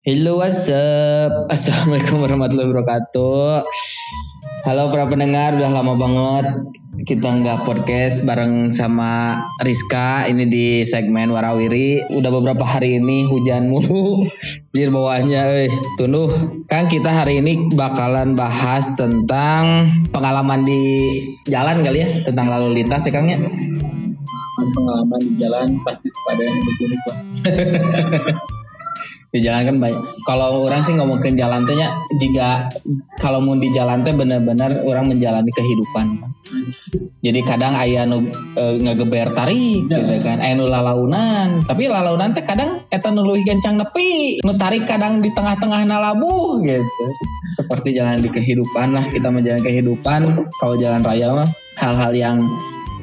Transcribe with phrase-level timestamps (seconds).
[0.00, 1.44] Hello what's up?
[1.52, 3.60] Assalamualaikum warahmatullahi wabarakatuh.
[4.64, 6.56] Halo para pendengar Udah lama banget
[7.04, 10.24] Kita nggak podcast bareng sama Rizka.
[10.24, 12.16] Ini di segmen Warawiri.
[12.16, 14.24] Udah beberapa hari ini hujan mulu
[14.72, 16.32] Jir bawahnya eh Tunduh.
[16.64, 19.84] Kan kita hari ini bakalan bahas tentang
[20.16, 20.80] Pengalaman di
[21.44, 23.36] jalan kali ya Tentang lalu lintas ya Kang ya?
[24.56, 27.16] Pengalaman di jalan pasti pada yang begini kok.
[29.30, 30.02] di jalan kan banyak.
[30.26, 31.86] Kalau orang sih ngomongin jalan tehnya
[32.18, 32.66] jika
[33.22, 36.18] kalau mau di jalan teh benar-benar orang menjalani kehidupan.
[37.22, 38.26] Jadi kadang ayah nu
[38.58, 40.02] e, ngegeber tarik Ya.
[40.02, 40.42] gitu kan.
[40.42, 41.62] Ayah nu lalaunan.
[41.62, 44.42] Tapi lalaunan teh kadang eta nu leuwih gencang nepi.
[44.42, 47.04] Nu tarik kadang di tengah-tengah nalabuh gitu.
[47.54, 50.26] Seperti jalan di kehidupan lah kita menjalani kehidupan.
[50.58, 52.36] Kalau jalan raya mah hal-hal yang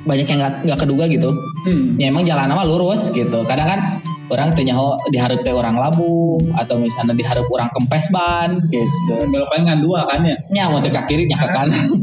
[0.03, 1.31] banyak yang nggak nggak keduga gitu.
[1.67, 1.99] Hmm.
[1.99, 3.43] ya emang jalan nama lurus gitu.
[3.47, 3.79] Kadang kan
[4.27, 4.75] orang tanya
[5.11, 10.21] diharap teh orang labu atau misalnya diharap orang kempes ban gitu Belokannya ngan dua kan
[10.23, 10.37] ya.
[10.51, 11.87] nya mau ke kiri nya ke kanan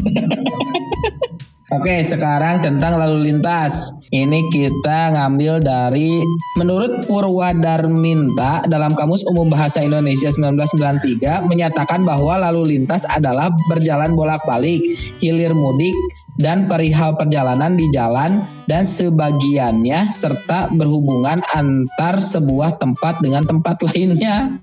[1.74, 3.90] Oke, sekarang tentang lalu lintas.
[4.14, 6.22] Ini kita ngambil dari
[6.54, 14.86] menurut Purwadarminta dalam Kamus Umum Bahasa Indonesia 1993 menyatakan bahwa lalu lintas adalah berjalan bolak-balik,
[15.18, 15.98] hilir mudik
[16.34, 24.58] dan perihal perjalanan di jalan dan sebagiannya serta berhubungan antar sebuah tempat dengan tempat lainnya.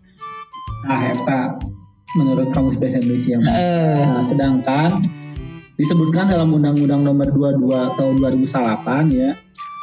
[0.82, 1.56] Nah, eta
[2.18, 3.40] menurut kamus bahasa Indonesia.
[3.40, 4.90] Eh, Nah, sedangkan
[5.80, 9.32] disebutkan dalam Undang-Undang Nomor 22 Tahun 2008 ya.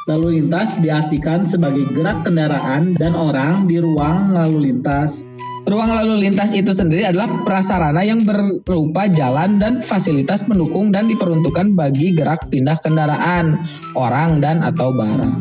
[0.09, 5.21] Lalu lintas diartikan sebagai gerak kendaraan dan orang di ruang lalu lintas.
[5.69, 8.25] Ruang lalu lintas itu sendiri adalah prasarana yang
[8.65, 13.53] berupa jalan dan fasilitas pendukung dan diperuntukkan bagi gerak pindah kendaraan,
[13.93, 15.37] orang dan atau barang.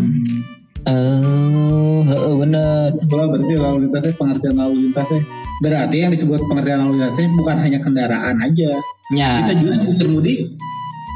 [0.84, 2.92] Oh, heeh, bener.
[3.08, 5.20] Wah, berarti lalu lintasnya pengertian lalu lintasnya.
[5.64, 8.70] Berarti yang disebut pengertian lalu lintasnya bukan hanya kendaraan aja.
[9.16, 9.74] Ya, Kita juga
[10.12, 10.60] mudik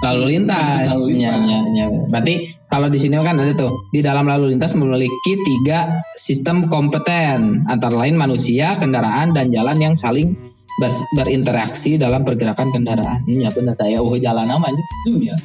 [0.02, 0.90] lalu lintas.
[0.98, 1.22] Lalu lintas.
[1.22, 1.86] Ya, ya, ya.
[2.10, 2.34] Berarti
[2.66, 7.94] kalau di sini kan ada tuh di dalam lalu lintas memiliki tiga sistem kompeten antara
[7.94, 10.34] lain manusia, kendaraan dan jalan yang saling
[10.82, 13.22] ber- berinteraksi dalam pergerakan kendaraan.
[13.30, 14.82] Ya benar, daya oh jalan namanya.
[15.22, 15.36] ya.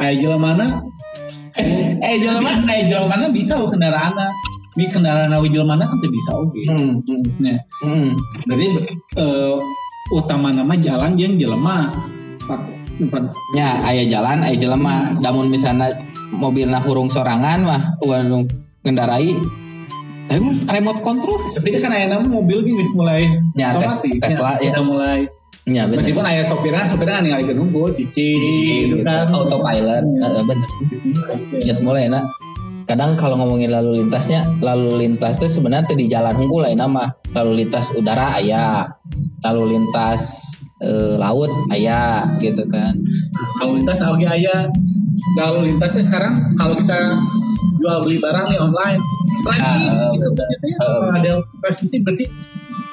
[0.00, 0.66] Kayak jalan mana?
[2.00, 2.64] Eh jalan mana?
[2.64, 4.16] Kayak jalan mana bisa oh kendaraan
[4.72, 6.56] Ini kendaraan awi jalan mana kan tuh bisa oke.
[6.64, 8.08] Hmm, hmm, Nah, hmm.
[8.48, 8.68] berarti
[9.20, 9.56] eh,
[10.16, 11.92] utama nama jalan yang jelema.
[12.48, 12.81] Pak-
[13.56, 15.16] Ya, ayah jalan, ayah jelema.
[15.18, 15.92] Namun misalnya
[16.32, 18.48] mobilnya hurung sorangan mah, warung
[18.80, 19.36] kendarai,
[20.28, 21.38] tapi mah remote control.
[21.52, 24.72] Tapi kan ayah nama mobil gini mulai Ya, tes- otomatis, Tesla, ya.
[24.72, 25.20] Udah mulai.
[25.62, 26.02] Ya benar.
[26.02, 28.34] Meskipun ayah sopirnya, sopirnya kan tinggal nunggu, cici,
[28.88, 29.30] gitu kan.
[29.30, 30.26] Autopilot, Iya.
[30.26, 30.84] Eh, bener sih.
[31.62, 32.26] Ya semula enak.
[32.82, 37.06] Kadang kalau ngomongin lalu lintasnya, lalu lintas itu sebenarnya di jalan unggul lah nama.
[37.30, 38.90] Lalu lintas udara ayah,
[39.46, 40.50] lalu lintas
[40.82, 42.98] eh, laut ayah gitu kan.
[43.62, 44.68] Lalu lintas oke ayah.
[45.38, 47.16] Lalu lintasnya sekarang kalau kita
[47.80, 49.00] jual beli barang nih online,
[49.42, 52.24] Ah, lagi disebutnya teh ah, kalau ada versi berarti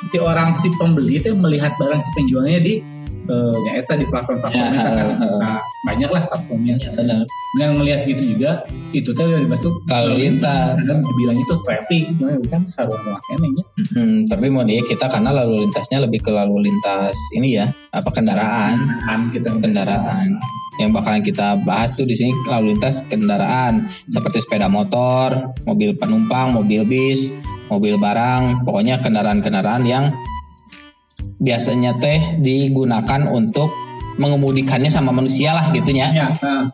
[0.10, 2.82] si orang si pembeli itu melihat barang si penjualnya di
[3.30, 4.90] eh, ya eta di platform-platformnya Ya,
[5.38, 5.54] kan
[5.86, 6.76] banyak lah platformnya.
[6.76, 7.24] Ya, benar.
[7.50, 8.52] Dengan melihat gitu juga
[8.92, 10.78] itu tuh udah dimasuk Lalu lintas.
[10.82, 13.64] kan dibilang itu traffic, nah, kan sarua makanya ya.
[13.96, 18.10] Hmm, tapi mau dia kita karena lalu lintasnya lebih ke lalu lintas ini ya apa
[18.10, 20.38] kendaraan Kan kita kendaraan
[20.78, 26.56] yang bakalan kita bahas tuh di sini lalu lintas kendaraan seperti sepeda motor, mobil penumpang,
[26.56, 27.36] mobil bis,
[27.68, 30.08] mobil barang, pokoknya kendaraan-kendaraan yang
[31.40, 33.72] biasanya teh digunakan untuk
[34.20, 36.12] mengemudikannya sama manusia lah gitunya.
[36.12, 36.68] Ya, nah,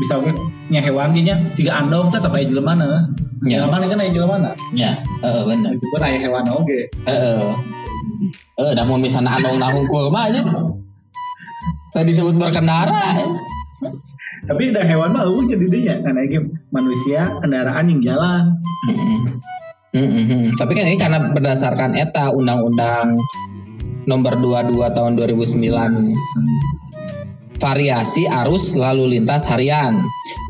[0.00, 0.32] bisa oke
[0.72, 3.04] nya hewan nya jika andong tetap aya jelema mana.
[3.44, 3.64] Ya.
[3.64, 4.50] Jelema kan aya jelema mana.
[4.72, 5.76] Ya, heeh bener.
[5.76, 6.80] Meskipun aya hewan oge.
[7.04, 7.40] Heeh.
[8.60, 10.40] Eh, dah mau misalnya anu nahungkul mah aja.
[11.92, 13.20] Tadi disebut berkendara.
[14.46, 16.38] Tapi udah hewan mah eueuh jadi dia karena ini
[16.72, 18.44] manusia kendaraan yang jalan.
[18.88, 19.18] Mm-mm.
[19.90, 20.42] Mm-mm.
[20.54, 23.18] Tapi kan ini karena berdasarkan ETA Undang-Undang
[24.08, 30.00] Nomor 22 Tahun 2009 Variasi arus lalu lintas harian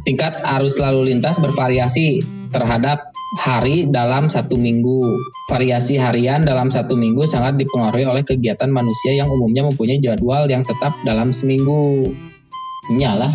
[0.06, 2.23] Tingkat arus lalu lintas bervariasi
[2.55, 3.11] terhadap
[3.43, 5.02] hari dalam satu minggu
[5.50, 10.62] Variasi harian dalam satu minggu sangat dipengaruhi oleh kegiatan manusia yang umumnya mempunyai jadwal yang
[10.62, 12.14] tetap dalam seminggu
[12.91, 13.35] Nyalah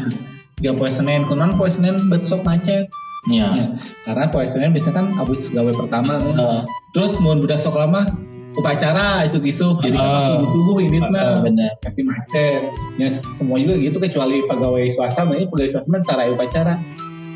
[0.55, 2.87] Dia poe Senin kunan poe Senin besok macet.
[3.27, 3.51] Ya.
[3.51, 3.67] Ya,
[4.07, 6.15] karena poe Senin biasanya kan abis gawe pertama.
[6.15, 6.63] Eh,
[6.95, 8.07] Terus mau budak sok lama
[8.55, 10.39] upacara isuk-isuk jadi Ah.
[10.41, 11.71] subuh ini eh, nah bener.
[11.79, 12.61] pasti macet.
[12.95, 16.73] Ya semua juga gitu kecuali pegawai swasta banyak pegawai swasta ntar aya upacara.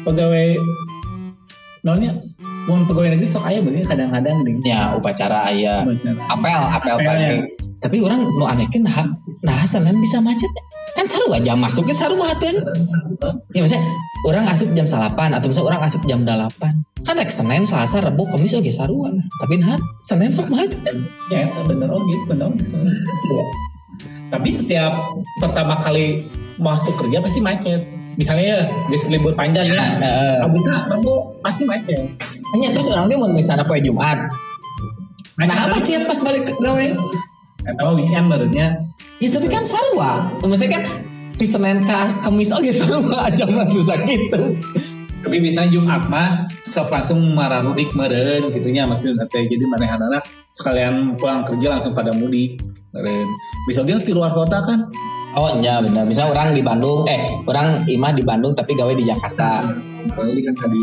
[0.01, 0.55] Pegawai
[1.81, 2.11] nonnya
[2.67, 4.53] Mun pegawai negeri sok aya bener kadang-kadang deh.
[4.63, 5.81] ya upacara aya.
[6.27, 7.35] Apel apel Apel, pagi
[7.79, 9.07] tapi orang nu anehkeun nah
[9.41, 10.51] nah senin bisa macet.
[10.91, 12.51] Kan sarua jam masuknya sarua tuh
[13.49, 13.81] ya maksudnya
[14.21, 16.73] orang asup jam salapan atau misalnya orang asup jam delapan
[17.09, 19.09] kan rek senin selasa rabu kamis oke sarua
[19.41, 20.77] tapi nah senin sok macet
[21.27, 22.61] Ya, itu bener oke, bener oke.
[24.29, 24.93] Tapi setiap
[25.37, 27.81] pertama kali masuk kerja pasti macet.
[28.13, 29.79] Misalnya ya, di libur panjang ya.
[29.95, 30.43] Heeh.
[30.43, 31.97] Abuka, Rebo pasti macet.
[32.49, 34.17] hanya terus orangnya mau misalnya poe jumat
[35.37, 36.85] nah apa sih pas balik ke gawe
[37.63, 38.75] Atau weekend barunya.
[39.17, 40.83] ya tapi kan sarua maksudnya kan
[41.33, 44.57] di senin ke kamis oke sarua jam rusak gitu
[45.19, 50.23] Tapi biasanya Jumat mah sok langsung mararudik meren gitunya maksudnya teh jadi mana anak
[50.55, 52.63] sekalian pulang kerja langsung pada mudik
[52.95, 53.27] meren.
[53.67, 54.87] Misalnya di luar kota kan
[55.37, 56.09] Oh iya benar.
[56.09, 59.61] Misalnya orang di Bandung, eh orang imah di Bandung tapi gawe di Jakarta.
[60.17, 60.81] Balik kan tadi.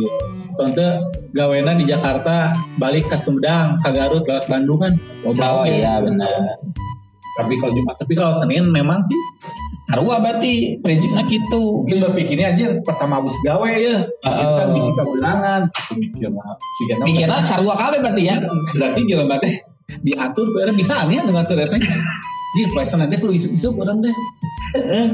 [0.54, 0.92] Contoh
[1.34, 4.94] gawena di Jakarta balik ke Sumedang, ke Garut lewat Bandung kan.
[5.26, 6.62] Oh iya benar.
[7.36, 9.20] Tapi kalau Jumat, tapi kalau Senin memang sih
[9.86, 11.86] Sarua berarti prinsipnya gitu.
[11.86, 14.02] mungkin berpikirnya aja pertama habis gawe ya.
[14.02, 15.60] Itu kan bisa kebelangan.
[15.94, 18.36] Mikirnya Mikirnya sarua kawe berarti ya.
[18.74, 19.54] berarti jalan teh
[20.02, 21.78] diatur karena bisa nih ngatur eta.
[22.56, 24.14] Iya, puasa nanti kudu isuk-isuk orang deh.
[24.74, 25.06] Eh,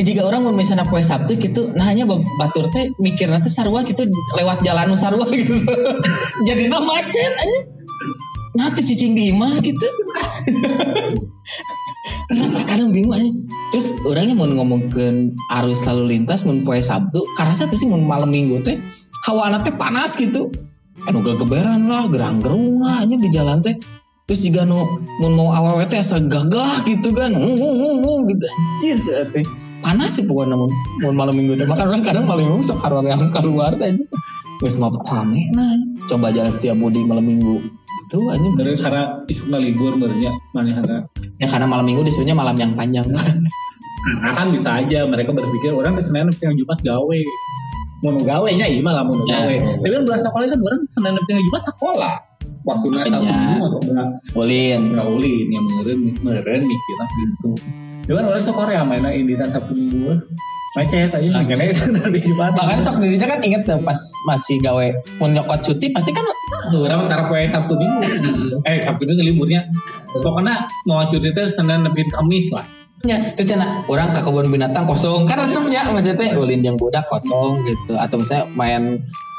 [0.00, 4.08] jika orang mau misalnya poe Sabtu gitu, nah hanya batur teh mikir nanti sarua gitu
[4.34, 5.60] lewat jalan sarua gitu.
[6.42, 7.58] Jadi macet aja.
[8.56, 9.86] Nanti cicing di imah gitu.
[12.66, 13.30] Kadang bingung aja.
[13.70, 18.30] Terus orangnya mau ngomongin arus lalu lintas mau poe Sabtu, karena saya sih mau malam
[18.30, 18.78] minggu teh
[19.30, 20.50] hawa teh panas gitu.
[21.06, 23.78] Anu gegeberan lah, gerang-gerung lah nya di jalan teh.
[24.26, 24.82] Terus jika nu
[25.22, 28.46] mun mau awal teh asa gagah gitu kan, ngung ngung gitu.
[28.50, 29.46] Anjir teh.
[29.84, 31.62] Panas sih pokoknya mun, mun malam minggu teh.
[31.62, 33.94] Makanya orang kadang malam minggu sok harus yang keluar teh.
[34.64, 35.78] Wes ngobrol rame nah.
[36.10, 37.85] Coba jalan setiap mudik malam minggu.
[38.06, 40.96] Itu aja Dari karena isukna libur bernya mana ada.
[41.42, 43.02] Ya karena malam minggu disebutnya malam yang panjang.
[44.06, 47.20] Karena kan bisa aja mereka berpikir orang ke Senin yang Jumat gawe.
[48.06, 49.42] Mau gawe nya iya malah mau Ya.
[49.42, 49.54] gawe.
[49.82, 52.14] Tapi kan bulan sekolah kan orang Senin yang Jumat sekolah.
[52.66, 53.18] Waktu nasa
[54.34, 54.82] Ulin.
[54.90, 57.50] gaulin yang meren meren mikirnya gitu.
[58.06, 60.14] Cuman orang sekolah ya mainnya ini dan Sabtu Minggu.
[60.78, 61.28] Macet aja.
[61.40, 62.52] Makanya Senin Jumat.
[62.54, 63.96] Bahkan sok dirinya kan inget tuh pas
[64.28, 64.86] masih gawe
[65.18, 66.22] mau nyokot cuti pasti kan
[66.70, 68.06] orang antara poe Sabtu Minggu.
[68.68, 69.66] eh Sabtu Minggu liburnya.
[70.14, 72.64] Pokoknya mau cuti itu Senin lebih Kamis lah.
[73.04, 77.60] Ya, terus cenah orang ke kebun binatang kosong kan resepnya maksudnya ulin yang budak kosong
[77.68, 78.82] gitu atau misalnya main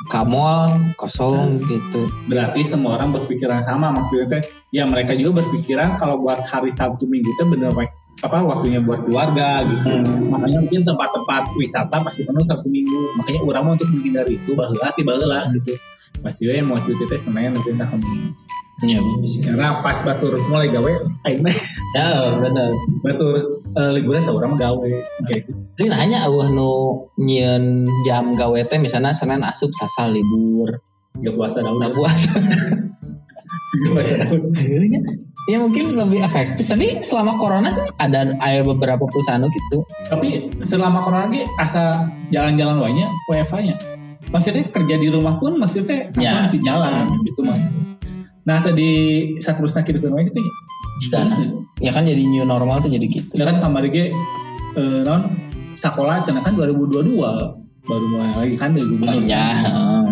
[0.07, 2.05] ke mall kosong gitu.
[2.29, 4.43] Berarti semua orang berpikiran sama maksudnya teh.
[4.69, 9.05] Ya mereka juga berpikiran kalau buat hari Sabtu Minggu itu bener baik apa waktunya buat
[9.05, 9.93] keluarga gitu.
[10.33, 13.13] Makanya mungkin tempat-tempat wisata pasti penuh Sabtu Minggu.
[13.21, 15.77] Makanya orang mau untuk menghindari itu baheula ti baheula gitu.
[16.25, 18.41] Pasti we mau cuti teh Senin nanti entah Kamis.
[18.81, 19.33] Iya bagus.
[19.41, 20.91] Karena pas batur mulai gawe
[21.29, 21.53] aing mah
[21.97, 22.05] Ya
[22.41, 22.69] benar.
[23.05, 23.33] batur
[23.77, 24.89] eh, liburan teh urang mah gawe
[25.29, 25.53] kayak gitu.
[25.77, 26.73] Ini nanya eueuh nu
[27.21, 30.73] nyieun jam gawe teh misalnya Senin asup sasal libur.
[31.21, 31.77] Gak puasa daun.
[31.81, 32.17] Nah buat
[33.77, 34.41] Gak puasa daun.
[35.47, 36.67] Ya mungkin lebih efektif.
[36.67, 39.83] Tapi selama corona sih ada ada beberapa perusahaan gitu.
[40.07, 43.75] Tapi selama corona lagi asa jalan-jalan banyak WFH-nya.
[44.27, 46.43] Maksudnya kerja di rumah pun maksudnya Ya.
[46.43, 47.63] masih jalan gitu mas.
[48.43, 48.91] Nah tadi
[49.39, 50.35] seterusnya kita rumah itu
[50.97, 51.29] Jika
[51.77, 53.37] ya kan jadi new normal tuh jadi gitu.
[53.37, 54.09] ya kan kamar ge
[54.73, 55.29] eh, non
[55.77, 57.21] sekolah cina kan 2022
[57.85, 59.21] baru mulai lagi kan dari gubernur.
[59.23, 60.03] Ya, heeh.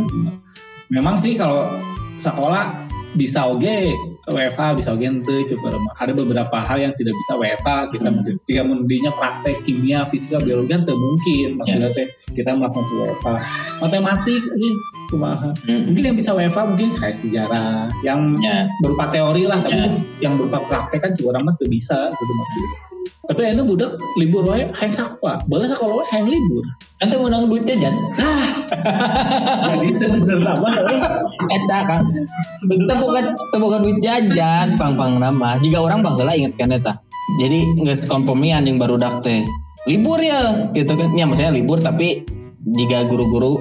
[0.94, 1.74] Memang sih kalau
[2.22, 2.86] sekolah
[3.18, 3.92] bisa oge
[4.32, 8.24] WFH bisa oge ente coba ada beberapa hal yang tidak bisa WFH kita Hmm.
[8.26, 11.48] ketika mendinya praktek kimia fisika biologi kan mungkin.
[11.62, 13.28] Maksudnya teh kita melakukan WFH
[13.84, 14.70] matematik ini
[15.12, 17.86] kumaha Mm, mungkin yang bisa WFH mungkin saya sejarah.
[18.02, 19.90] Yang Ya, berupa teori lah tapi Ya.
[20.30, 22.95] yang berupa praktek kan juga orang mah bisa gitu maksudnya
[23.26, 27.52] tapi ini budak libur wae hayang sekolah boleh sekolah wae hayang libur kan tuh menang
[27.52, 27.92] duit jajan.
[29.68, 30.70] jadi bener apa
[31.52, 32.02] Eta kan.
[32.64, 35.60] Tepukan tepukan duit jajan pang pang nama.
[35.60, 36.96] Jika orang baheula inget kan eta.
[37.42, 39.44] Jadi geus kompromian yang baru dak teh.
[39.92, 41.12] Libur ya gitu kan.
[41.20, 42.24] Ya maksudnya libur tapi
[42.64, 43.60] jika guru-guru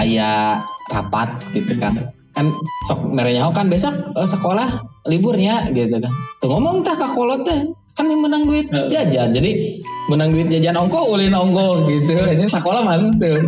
[0.00, 2.16] aya rapat gitu kan.
[2.32, 2.48] Kan
[2.88, 6.12] sok merenyaho kan besok eh, sekolah liburnya gitu kan.
[6.40, 7.60] Tuh ngomong tah ka kolot teh
[7.96, 9.28] kan yang menang duit jajan.
[9.34, 9.80] Jadi
[10.10, 12.14] menang duit jajan ongko ulin ongko gitu.
[12.14, 13.42] Ini sekolah mantep.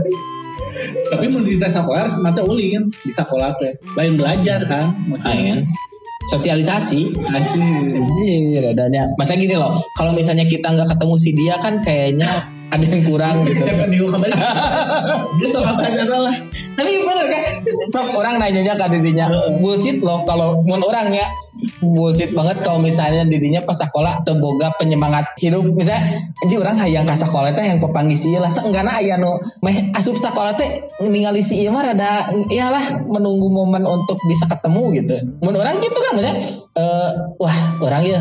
[1.13, 4.91] tapi menderita sekolah semata ulin di sekolah teh lain belajar kan
[5.23, 5.63] Ayo.
[6.31, 7.13] Sosialisasi.
[7.19, 7.93] Anjir.
[7.99, 9.11] Anjir, adanya.
[9.19, 12.31] Masa gini loh, kalau misalnya kita nggak ketemu si dia kan kayaknya
[12.73, 13.61] ada yang kurang gitu.
[13.61, 14.33] Jangan diu kembali.
[15.39, 16.37] Dia sama tanya salah.
[16.73, 17.45] tapi bener kan
[17.93, 19.29] sok orang nanyanya ke didinya.
[19.61, 21.29] Bullshit loh kalau mun orang ya.
[21.85, 25.69] Bullshit banget kalau misalnya didinya pas sekolah atau boga penyemangat hidup.
[25.69, 28.49] Misalnya anjing orang hayang ka sekolah teh yang pepangisi lah.
[28.49, 29.37] Seenggana aya nu.
[29.61, 34.97] Meh asup sekolah teh ningali si ieu mah rada iyalah menunggu momen untuk bisa ketemu
[34.97, 35.17] gitu.
[35.45, 36.41] Mun orang gitu kan misalnya
[36.73, 38.21] eh wah orang ya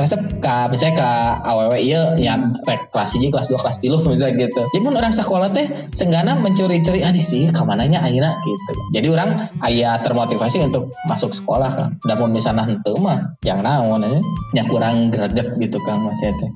[0.00, 1.10] resep ka misalnya ka
[1.44, 4.62] awewe ieu nya rek kelas 1 kelas 2 kelas 3 misalnya gitu.
[4.70, 8.72] Jadi mun orang sekolah teh seenggana mencuri-curi aja sih kamananya ayeuna gitu.
[8.94, 9.30] Jadi orang
[9.64, 14.22] aya termotivasi untuk masuk sekolah kan namun misalnya henteu mah jangan naon
[14.54, 16.50] nya kurang greget gitu kang mas teh.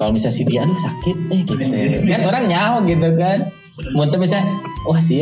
[0.00, 1.52] Kalau misalnya si dia aduh sakit eh gitu.
[2.08, 3.52] Kan orang nyaho gitu kan.
[3.92, 4.48] Mun teu misalnya
[4.88, 5.20] wah sih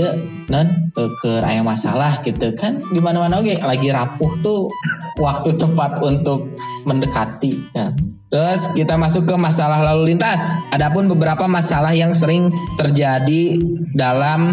[0.48, 4.68] non ke aya masalah gitu kan di mana mana oke lagi rapuh tuh
[5.20, 6.56] waktu tepat untuk
[6.88, 7.92] mendekati kan.
[8.28, 10.52] Terus kita masuk ke masalah lalu lintas.
[10.68, 13.56] Adapun beberapa masalah yang sering terjadi
[13.96, 14.52] dalam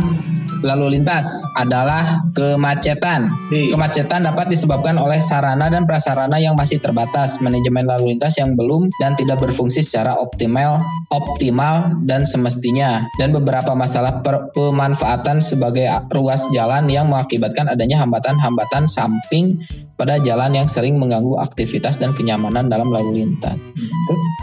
[0.61, 3.27] lalu lintas adalah kemacetan.
[3.51, 3.73] Nih.
[3.73, 8.87] Kemacetan dapat disebabkan oleh sarana dan prasarana yang masih terbatas, manajemen lalu lintas yang belum
[9.01, 10.79] dan tidak berfungsi secara optimal,
[11.11, 18.85] optimal dan semestinya, dan beberapa masalah per- pemanfaatan sebagai ruas jalan yang mengakibatkan adanya hambatan-hambatan
[18.87, 19.59] samping
[19.95, 23.63] pada jalan yang sering mengganggu aktivitas dan kenyamanan dalam lalu lintas.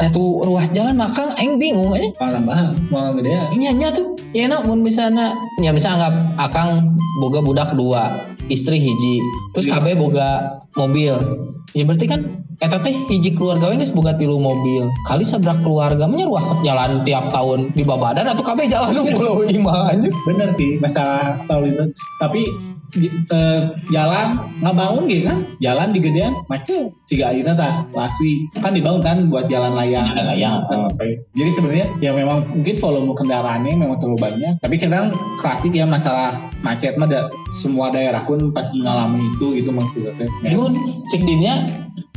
[0.00, 3.45] Eh tuh ruas jalan maka aing bingung eh Malah bahas, mau gede ya.
[3.52, 9.21] nyanya tuh ya enak mun misalnya ya bisa anggap akang boga budak dua istri hiji.
[9.55, 9.79] Terus Iya.
[9.79, 11.15] KB boga mobil.
[11.73, 12.21] Ya berarti kan
[12.61, 14.89] eta teh hiji keluarga we geus boga tilu mobil.
[15.09, 16.27] Kali sabrak keluarga nya
[16.65, 21.41] jalan tiap tahun di babadan atau KB jalan nu pulau lima aja Bener sih masalah
[21.49, 21.89] lalu lintas.
[22.21, 22.43] Tapi
[22.99, 25.39] eh, jalan nggak bangun gitu kan?
[25.59, 26.93] Jalan di gedean macet.
[27.09, 30.07] Ciga ayeuna tah laswi kan dibangun kan buat jalan layang.
[30.13, 31.09] Jalan layang, Kan, oke.
[31.33, 34.55] Jadi sebenarnya ya memang mungkin volume kendaraannya memang terlalu banyak.
[34.61, 35.09] Tapi kadang
[35.41, 40.13] klasik ya masalah macet mah da- semua daerah pun pasti mengalami itu gitu maksudnya.
[40.45, 40.57] Ya.
[40.57, 40.73] Yun,
[41.11, 41.65] cek dinya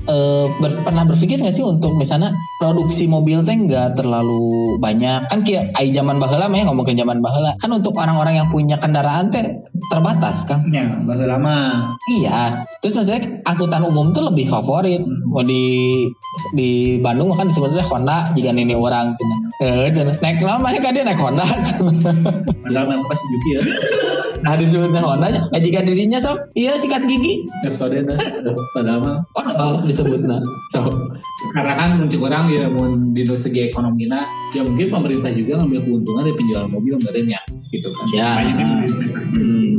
[0.06, 4.42] eh, ber- pernah berpikir nggak sih untuk misalnya produksi mobil teh nggak terlalu
[4.78, 5.26] banyak?
[5.26, 7.52] Kan kayak ai zaman baheula mah ya ngomong ke zaman baheula.
[7.58, 9.44] Kan untuk orang-orang yang punya kendaraan teh
[9.86, 11.58] terbatas kan Ya, bahasa lama.
[12.08, 12.64] iya.
[12.80, 15.02] Terus maksudnya angkutan umum tuh lebih favorit.
[15.26, 16.06] Mau di
[16.52, 16.70] di
[17.00, 19.88] Bandung kan disebutnya Honda jika ini orang sini eh
[20.20, 21.48] naik kenal mana kan dia naik Honda.
[22.64, 23.62] Padahal memang pasti Juki ya.
[24.42, 27.48] nah disebutnya Honda eh jika dirinya sok iya sikat gigi.
[27.64, 28.20] Episode nah.
[28.74, 29.18] Padahal mah.
[29.56, 30.38] Oh disebutnya
[30.76, 30.84] so
[31.56, 35.80] karena kan muncul orang ya mau di segi ekonomi nah ya mungkin pemerintah juga ngambil
[35.88, 38.30] keuntungan dari penjualan mobil kemarin ya gitu kan Ya.
[38.40, 39.08] Banyak yang beli.
[39.40, 39.74] hmm.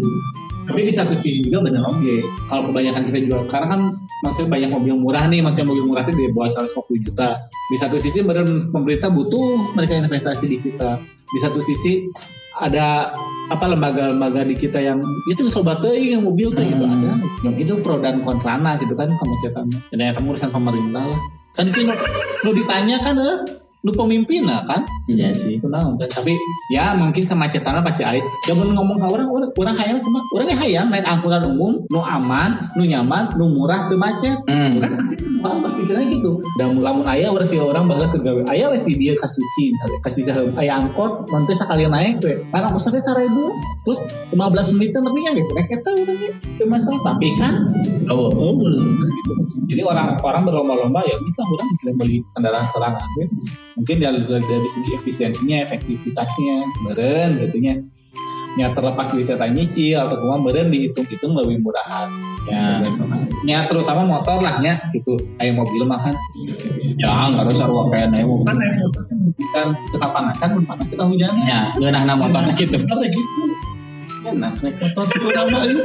[0.66, 2.14] tapi di satu sisi juga benar oke
[2.48, 3.80] kalau kebanyakan kita jual sekarang kan
[4.24, 7.28] maksudnya banyak mobil murah nih maksudnya mobil murah itu di bawah 150 juta
[7.70, 12.08] di satu sisi benar pemerintah butuh mereka investasi di kita di satu sisi
[12.56, 13.12] ada
[13.46, 14.98] apa lembaga-lembaga di kita yang
[15.30, 16.94] itu sobat teuing yang mobil tuh gitu Hmm.
[16.98, 17.12] ada.
[17.46, 21.20] Yang itu pro dan kontrana gitu kan kemacetan dan yang kamu urusan pemerintah lah.
[21.54, 21.94] Kan itu nu,
[22.44, 23.36] nu ditanya kan eh
[23.86, 26.34] nu pemimpin lah kan iya sih Tenang, kan tapi
[26.74, 28.18] ya mungkin kemacetan pasti ada.
[28.46, 31.78] Ya mun ngomong ke orang, orang, orang hayang cuma orang yang hayang naik angkutan umum,
[31.90, 34.34] nu aman, nu nyaman, nu murah, nu macet.
[34.46, 34.82] hmm.
[34.82, 34.92] Kan
[35.42, 36.38] orang pasti pikirnya gitu.
[36.58, 38.42] Dan lamun ayah orang sih orang bakal ke gawe.
[38.50, 40.50] Ayah wes di dia kasih cin, kasih sahem.
[40.58, 42.34] Ayah angkot, nanti sekali naik we.
[42.50, 43.54] Karena usahanya seribu,
[43.86, 44.00] terus
[44.34, 45.50] 15 menit tapi ya gitu.
[45.54, 47.00] Naik kita orangnya itu masalah.
[47.14, 47.54] Tapi kan
[48.10, 48.54] oh Oh.
[48.58, 49.32] Gitu.
[49.66, 53.26] Jadi orang-orang berlomba-lomba ya bisa orang mikirin beli kendaraan serangan ya.
[53.76, 56.56] Mungkin dari, dari segi efisiensinya, efektivitasnya,
[56.88, 57.76] meren gitu nya.
[58.56, 62.08] Ya terlepas dari saya nyicil atau cuma meren dihitung-hitung lebih murahan.
[62.48, 62.80] Ya.
[63.44, 65.20] Ya terutama motor lah ya gitu.
[65.36, 66.16] Kayak mobil makan.
[66.96, 69.02] ya nggak usah ruang kayak naik Kan naik motor
[69.52, 71.32] kan kepanasan, panas kita hujan.
[71.44, 73.42] ya ngeunah motor gitu Kenapa gitu?
[74.24, 75.84] Enak naik motor itu.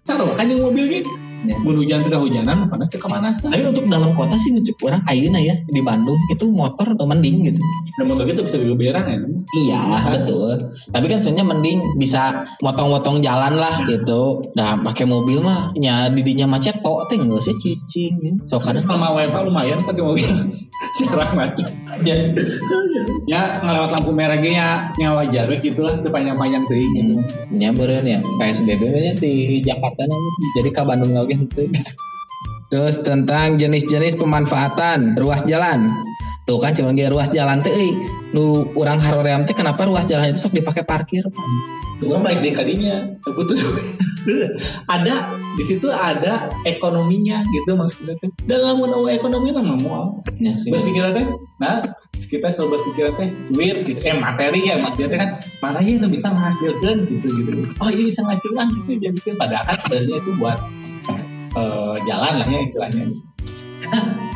[0.00, 1.25] Saru kan yang mobil gitu.
[1.44, 3.48] Mun hujan tidak hujanan, panas tidak kepanasan.
[3.52, 6.18] tapi untuk dalam kota sih ngecek orang ayeuna ya di Bandung.
[6.32, 7.60] Itu motor eh, mending gitu.
[7.96, 9.18] Dan motor itu bisa digeberan ya.
[9.56, 10.72] iya betul.
[10.90, 14.42] Tapi kan sebenarnya mending bisa motong-motong jalan lah gitu.
[14.58, 18.38] Nah pakai mobil mah nya didinya macet tok teh nggak sih cicing gitu.
[18.48, 20.26] so Karena sama WFA lumayan pakai mobil.
[20.98, 21.68] Sekarang macet.
[22.04, 22.14] ya,
[23.24, 27.14] Ya ngelewat lampu merah ge ya nya wajar we gitu lah teu panjang-panjang teuing gitu.
[27.56, 28.20] nya beureun ya.
[28.38, 30.18] PSBB nya di Jakarta nya
[30.60, 31.62] jadi ke Bandung gitu
[32.66, 35.86] terus tentang jenis-jenis pemanfaatan ruas jalan
[36.46, 37.90] tuh kan cuma ge ruas jalan teh euy
[38.30, 41.26] nu urang haroream teh kenapa ruas jalan itu sok dipakai parkir
[41.96, 43.08] Tukang baik deh kadinya.
[43.24, 43.64] Putus.
[44.94, 50.68] ada di situ ada ekonominya gitu maksudnya teh dalam menawa ekonomi lah mau Ya sih.
[50.74, 51.24] berpikiran teh
[51.56, 51.80] nah
[52.12, 55.30] kita coba berpikiran teh duit gitu eh materi ya maksudnya kan
[55.62, 60.16] mana ya yang bisa menghasilkan gitu gitu oh iya bisa menghasilkan bisa jadikan padahal sebenarnya
[60.20, 60.58] itu buat
[61.56, 63.04] eh, jalan lah ya istilahnya.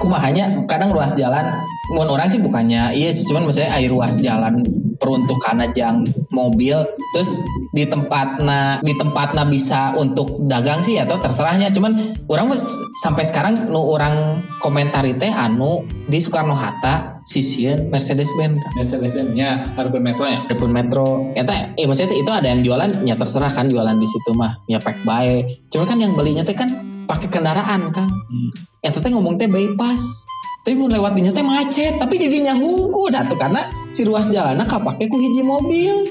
[0.00, 1.44] Kumahanya kadang ruas jalan
[1.90, 4.62] mun orang sih bukannya iya sih cuman misalnya air ruas jalan
[5.00, 6.76] peruntukan jang mobil
[7.16, 12.60] terus di tempatna di tempatna bisa untuk dagang sih atau terserahnya cuman orang mah
[13.00, 19.74] sampai sekarang nu orang komentari teh anu di Soekarno Hatta sisieun Mercedes Benz kan Mercedes-nya
[19.74, 20.38] harus metro ya?
[20.46, 24.34] Adapun Metro, eta, eh maksudnya itu ada yang jualan, ya terserah kan jualan di situ
[24.34, 25.70] mah, ya pack baik.
[25.70, 26.66] Cuman kan yang belinya teh kan
[27.10, 28.50] pakai kendaraan kan, Hmm.
[28.78, 30.22] ya teh ngomong teh bypass.
[30.60, 34.62] Tapi mau lewat dinya teh macet, tapi didinya hungku dah tuh karena si ruas jalannya
[34.68, 36.06] kapake ku hiji mobil.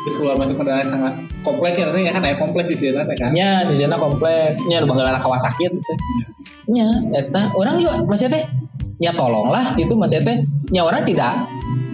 [0.00, 1.12] terus keluar masuk kendaraan sangat
[1.44, 5.20] kompleks ya ya kan ada kompleks di sini kan Nya di sana komplek, nya banggalan
[5.20, 5.92] Kawasaki gitu.
[6.72, 8.44] Nya, eta orang yuk maksudnya teh,
[8.96, 10.36] ya tolonglah gitu maksudnya teh,
[10.72, 11.44] nya orang tidak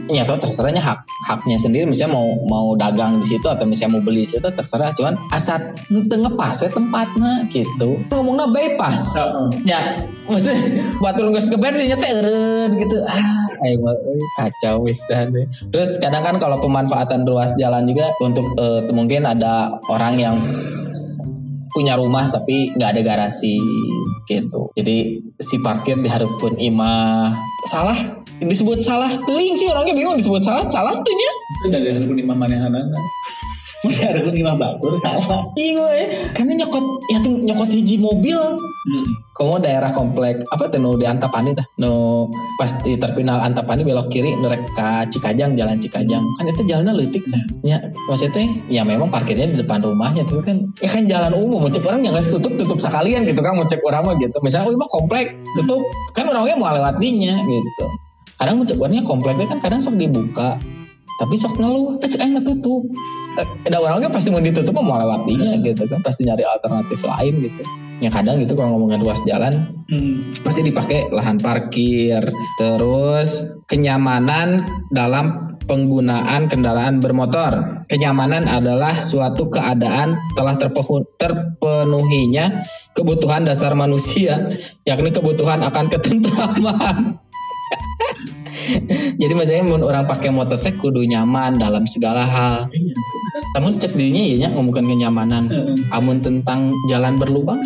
[0.06, 1.84] ya terserahnya hak haknya sendiri.
[1.86, 4.94] Misalnya mau mau dagang di situ atau misalnya mau beli di situ terserah.
[4.94, 8.00] Cuman asal tengah pas ya tempatnya gitu.
[8.10, 9.18] Ngomongnya bypass
[9.66, 10.58] ya maksudnya
[10.98, 12.96] batu nggak sekeber dia teh eureun gitu.
[13.06, 13.94] Ah ayo
[14.36, 15.46] kacau bisa deh.
[15.72, 20.36] Terus kadang kan kalau pemanfaatan ruas jalan juga untuk eh, mungkin ada orang yang
[21.76, 23.60] punya rumah tapi nggak ada garasi
[24.24, 24.72] gitu.
[24.72, 27.36] Jadi si parkir diharapkan imah.
[27.68, 32.08] Salah disebut salah teling sih orangnya bingung disebut salah salah tuh nya itu dari harus
[32.10, 33.04] lima manehanan kan
[33.86, 35.46] udah harus lima batur salah.
[35.54, 38.38] Bingung ya karena nyokot ya tuh nyokot hiji mobil.
[39.36, 42.24] Kamu daerah komplek apa tuh nu di Antapani tah nu
[42.56, 46.24] pas di terminal Antapani belok kiri nu rek ka Cikajang jalan Cikajang.
[46.40, 47.22] Kan itu jalannya leutik.
[47.28, 47.78] Tah ya
[48.08, 50.56] maksudnya ya memang parkirnya di depan rumahnya tapi kan.
[50.82, 53.66] Ya kan jalan umum mau cek orang yang nggak tutup tutup sekalian gitu kan mau
[53.66, 54.36] cek orang mah gitu.
[54.40, 55.82] Misalnya oh mah komplek tutup.
[56.16, 57.86] Kan orangnya mau lewat dinya gitu
[58.36, 60.60] kadang orangnya kompleknya kan kadang sok dibuka
[61.16, 61.96] tapi sok ngeluh.
[62.04, 62.84] Eh aing tutup
[63.40, 67.34] eh, ada orangnya pasti mau ditutup mau lewat dinya gitu kan pasti nyari alternatif lain
[67.40, 67.62] gitu.
[67.96, 69.72] Ya kadang gitu kalau ngomongin ruas jalan
[70.44, 72.20] pasti dipakai lahan parkir
[72.60, 77.84] terus kenyamanan dalam penggunaan kendaraan bermotor.
[77.88, 80.60] Kenyamanan adalah suatu keadaan telah
[81.16, 82.60] terpenuhinya
[82.92, 84.44] kebutuhan dasar manusia
[84.84, 87.16] yakni kebutuhan akan ketentraman
[89.20, 92.56] jadi misalnya mun orang pakai motor teh kudu nyaman dalam segala hal.
[93.56, 95.48] Namun cek dirinya ya nya ngomongin kenyamanan.
[95.92, 97.60] Amun tentang jalan berlubang.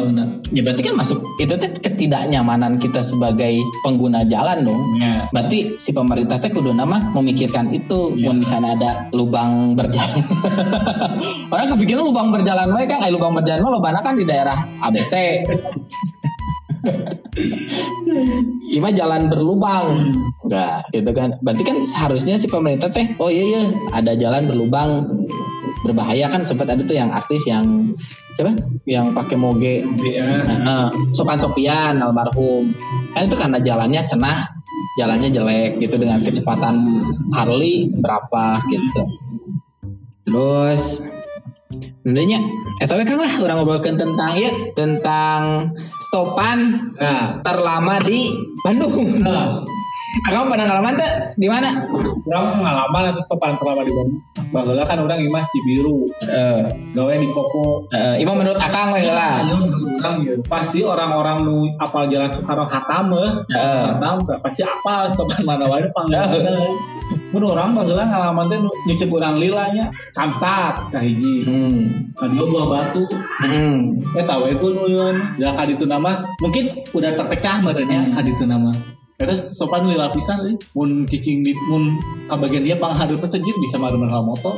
[0.50, 4.83] Ya berarti kan masuk itu teh ketidaknyamanan kita sebagai pengguna jalan dong.
[4.98, 5.26] Ya.
[5.31, 8.12] Berarti si pemerintah teh kudu nama memikirkan itu.
[8.14, 8.26] Iya.
[8.31, 10.24] mun di sana ada lubang berjalan.
[11.53, 13.03] Orang kepikiran lubang berjalan wae kan.
[13.07, 15.14] Eh lubang berjalan mah lobana kan di daerah ABC
[18.71, 20.12] Ima jalan berlubang.
[20.47, 21.37] Enggak gitu kan.
[21.40, 23.62] Berarti kan seharusnya si pemerintah teh oh iya iya
[23.95, 25.07] ada jalan berlubang.
[25.81, 27.64] Berbahaya kan sempat ada tuh yang artis yang
[28.37, 28.53] siapa?
[28.85, 29.77] Yang pakai moge.
[31.12, 32.69] Sopan Sopian almarhum.
[33.16, 34.61] Kan itu karena jalannya cenah
[34.99, 36.83] jalannya jelek gitu dengan kecepatan
[37.33, 39.03] Harley berapa gitu.
[40.27, 41.05] Terus
[42.01, 42.40] Intinya,
[42.81, 45.69] eh tapi kan lah orang ngobrolkan tentang ya tentang
[46.11, 46.59] stopan
[46.99, 47.38] nah.
[47.46, 48.35] terlama di
[48.66, 49.23] Bandung.
[49.23, 49.62] nah.
[50.27, 51.70] Kamu pernah ngalaman tuh di mana?
[52.27, 54.18] orang pengalaman atau stopan pertama di Bandung.
[54.51, 56.66] Bahwa kan orang imah Cibiru Eh,
[56.99, 59.38] gawe di Kopo eh, Ima menurut Akang weh lah.
[60.03, 60.42] orang gitu.
[60.51, 63.46] pasti orang-orang nu apal jalan Soekarno Hatta mah.
[63.46, 66.27] Teh pasti apa stopan mana wae panggilan
[67.31, 71.47] mun orang bageula ngalaman teh nyucep urang lilanya samsat kahiji.
[71.47, 72.11] Hmm.
[72.19, 73.05] kadua buah batu.
[73.40, 73.99] Hmm.
[74.19, 78.75] eh tahu itu nuyun ya kaditu nama mungkin udah terpecah badannya kaditu nama
[79.20, 80.56] Terus sopan lila pisan euy.
[80.72, 84.56] mun cicing di mun kabagian dia panghadeupna teh jir bisa marah-marah motor.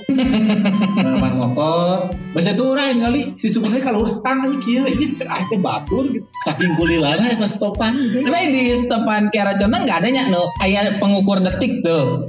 [1.03, 2.15] Marah motor.
[2.31, 5.59] Baca tuh urang kali si sebenarnya kalau urus tang ini kieu ieu cek aya teh
[5.59, 6.23] batur gitu.
[6.47, 8.23] Saking kulilana eta stopan gitu.
[8.23, 12.23] Tapi di stopan Kiara nggak adanya no aya pengukur detik tuh.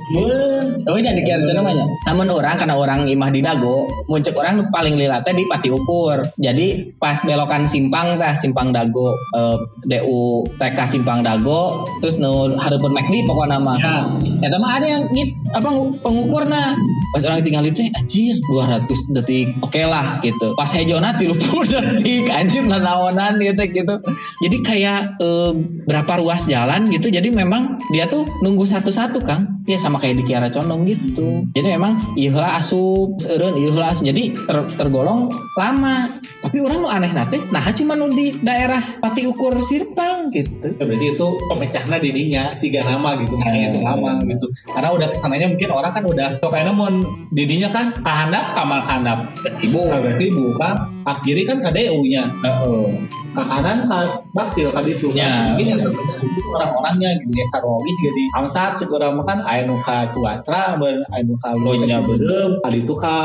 [0.90, 1.88] Oh ini di Kiara banyak.
[2.10, 6.26] Namun orang karena orang imah di Dago, muncul orang paling lila teh di Pati Ukur.
[6.42, 12.96] Jadi pas belokan simpang tah simpang Dago, eh, DU Reka simpang Dago, terus nu hareupeun
[12.96, 13.74] McD pokoknya nama.
[13.76, 13.96] ya
[14.44, 15.70] Eta mah ada yang ngit apa
[16.04, 16.76] pengukurna.
[17.16, 19.48] Pas orang tinggal itu anjir 200 detik.
[19.64, 20.52] Oke lah gitu.
[20.54, 21.32] Pas hejona 30
[21.74, 23.96] detik anjir nanaonan gitu gitu.
[24.44, 25.52] Jadi kayak eh,
[25.88, 27.08] berapa ruas jalan gitu.
[27.08, 29.64] Jadi memang dia tuh nunggu satu-satu Kang.
[29.64, 34.04] ya sama kayak di Kiara Condong gitu jadi memang iya asup seureun iya asup.
[34.04, 36.12] jadi ter- tergolong lama
[36.44, 40.84] tapi orang nu aneh nate nah cuma nu di daerah pati ukur sirpang gitu Ya,
[40.84, 44.33] berarti itu pemecahnya didinya tiga nama gitu makanya itu lama gitu
[44.70, 46.90] karena udah ke sananya mungkin orang kan udah kayaknya mau
[47.34, 49.18] didinya kan kahandap kamal handap.
[49.64, 49.80] Ibu.
[49.90, 50.76] kagak sibuk kan
[51.24, 52.92] kiri kan KDU nya oh.
[53.34, 54.00] ke kanan ke
[54.36, 55.52] baksil kan itu Ya.
[55.54, 57.34] mungkin yang terpenting itu orang-orangnya gitu.
[57.36, 61.50] Ya sarwawi juga di amsat cek orang mah kan aya nu ka cuatra nu ka
[61.84, 63.18] iya, beudem kali itu ka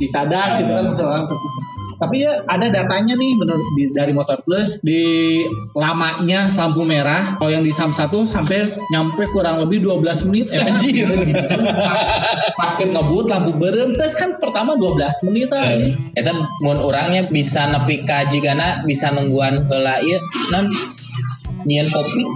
[0.00, 1.22] cisadas gitu kan misalnya
[2.02, 5.38] tapi ya ada datanya nih menurut di- dari Motor Plus di
[5.70, 10.58] lamanya lampu merah kalau yang di SAM 1 sampai nyampe kurang lebih 12 menit eh,
[10.58, 11.06] Anjir.
[12.58, 17.70] pas kan ngebut lampu berem tes kan pertama 12 menit aja Eta mun orangnya bisa
[17.70, 20.18] nepi ka jigana bisa nungguan heula ieu
[20.50, 20.66] non
[21.62, 22.26] nyian kopi.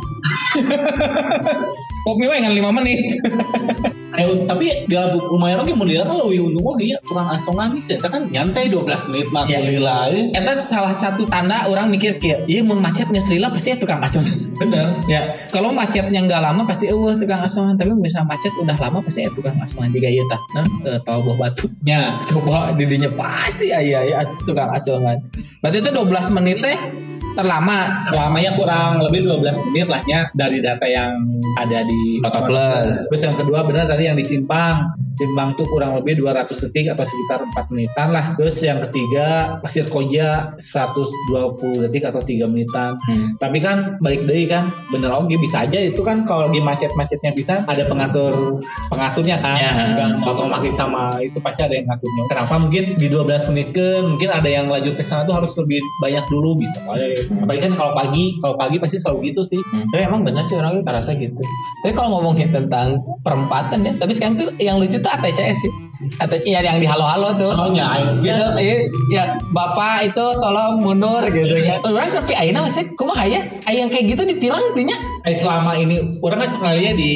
[2.07, 3.03] kopi we ngan 5 menit.
[4.15, 7.83] Ayo, tapi lampu lumayan lagi mau dilihat kalau lebih untung lagi ya kurang asongan nih
[7.83, 9.59] saya kan nyantai 12 menit mah Ya.
[9.63, 10.09] ya.
[10.31, 13.99] Eta salah satu tanda orang mikir kayak iya mun macet geus lila pasti ya tukang
[13.99, 14.35] asongan.
[14.57, 15.21] bener ya,
[15.53, 19.31] kalau macetnya nggak lama pasti eueuh tukang asongan, tapi bisa macet udah lama pasti ya
[19.35, 20.41] tukang asongan juga ieu tah.
[20.57, 21.67] Nah, ke tol buah batu.
[21.85, 25.21] ya Coba didinya pasti aya ya tukang asongan.
[25.61, 26.79] Berarti itu 12 menit teh
[27.37, 31.13] terlama lamanya kurang lebih 12 menit lah ya dari data yang
[31.57, 32.97] ada di Motor Plus.
[33.13, 34.93] Terus yang kedua benar tadi yang di Simpang.
[35.17, 38.37] Simpang tuh kurang lebih 200 detik atau sekitar 4 menitan lah.
[38.37, 43.01] Terus yang ketiga Pasir Koja 120 detik atau 3 menitan.
[43.01, 43.33] Hmm.
[43.41, 47.65] Tapi kan balik deh kan bener oke bisa aja itu kan kalau lagi macet-macetnya bisa
[47.65, 48.59] ada pengatur
[48.93, 49.73] pengaturnya kan Ya.
[50.05, 54.31] yang otomatis sama itu pasti ada yang ngaturnya kenapa mungkin di 12 menit kan mungkin
[54.31, 57.93] ada yang lajur ke sana tuh harus lebih banyak dulu bisa boleh apalagi kan kalau
[57.95, 59.83] pagi kalau pagi pasti selalu gitu sih Hmm.
[59.91, 61.43] Tapi emang bener sih orangnya ngerasa gitu.
[61.83, 65.73] Tapi kalau ngomongin tentang perempatan ya, tapi sekarang tuh yang lucu tuh ATCS sih.
[66.19, 67.53] ATCS ya yang di halo-halo tuh.
[67.53, 68.77] soalnya ayo Gitu, iya,
[69.11, 71.79] ya bapak itu tolong mundur gitu kan.
[71.83, 73.41] Orang sampai ayeuna masih kumaha ya?
[73.65, 74.97] Aya yang kayak gitu ditilang intinya.
[75.23, 77.13] eh, selama ini orang kan lihat di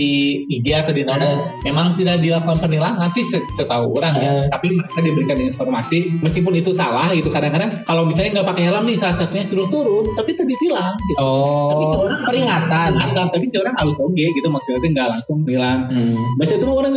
[0.50, 4.46] IG atau di mana memang tidak dilakukan penilangan sih se- setahu orang ya Eh.
[4.50, 8.98] tapi mereka diberikan informasi meskipun itu salah gitu kadang-kadang kalau misalnya nggak pakai helm nih
[8.98, 12.88] salah satunya suruh turun tapi itu ditilang gitu Tapi Oh, orang peringatan.
[12.92, 16.18] peringatan tapi orang harus oke gitu maksudnya nggak langsung bilang Hmm.
[16.34, 16.92] Biasa itu orang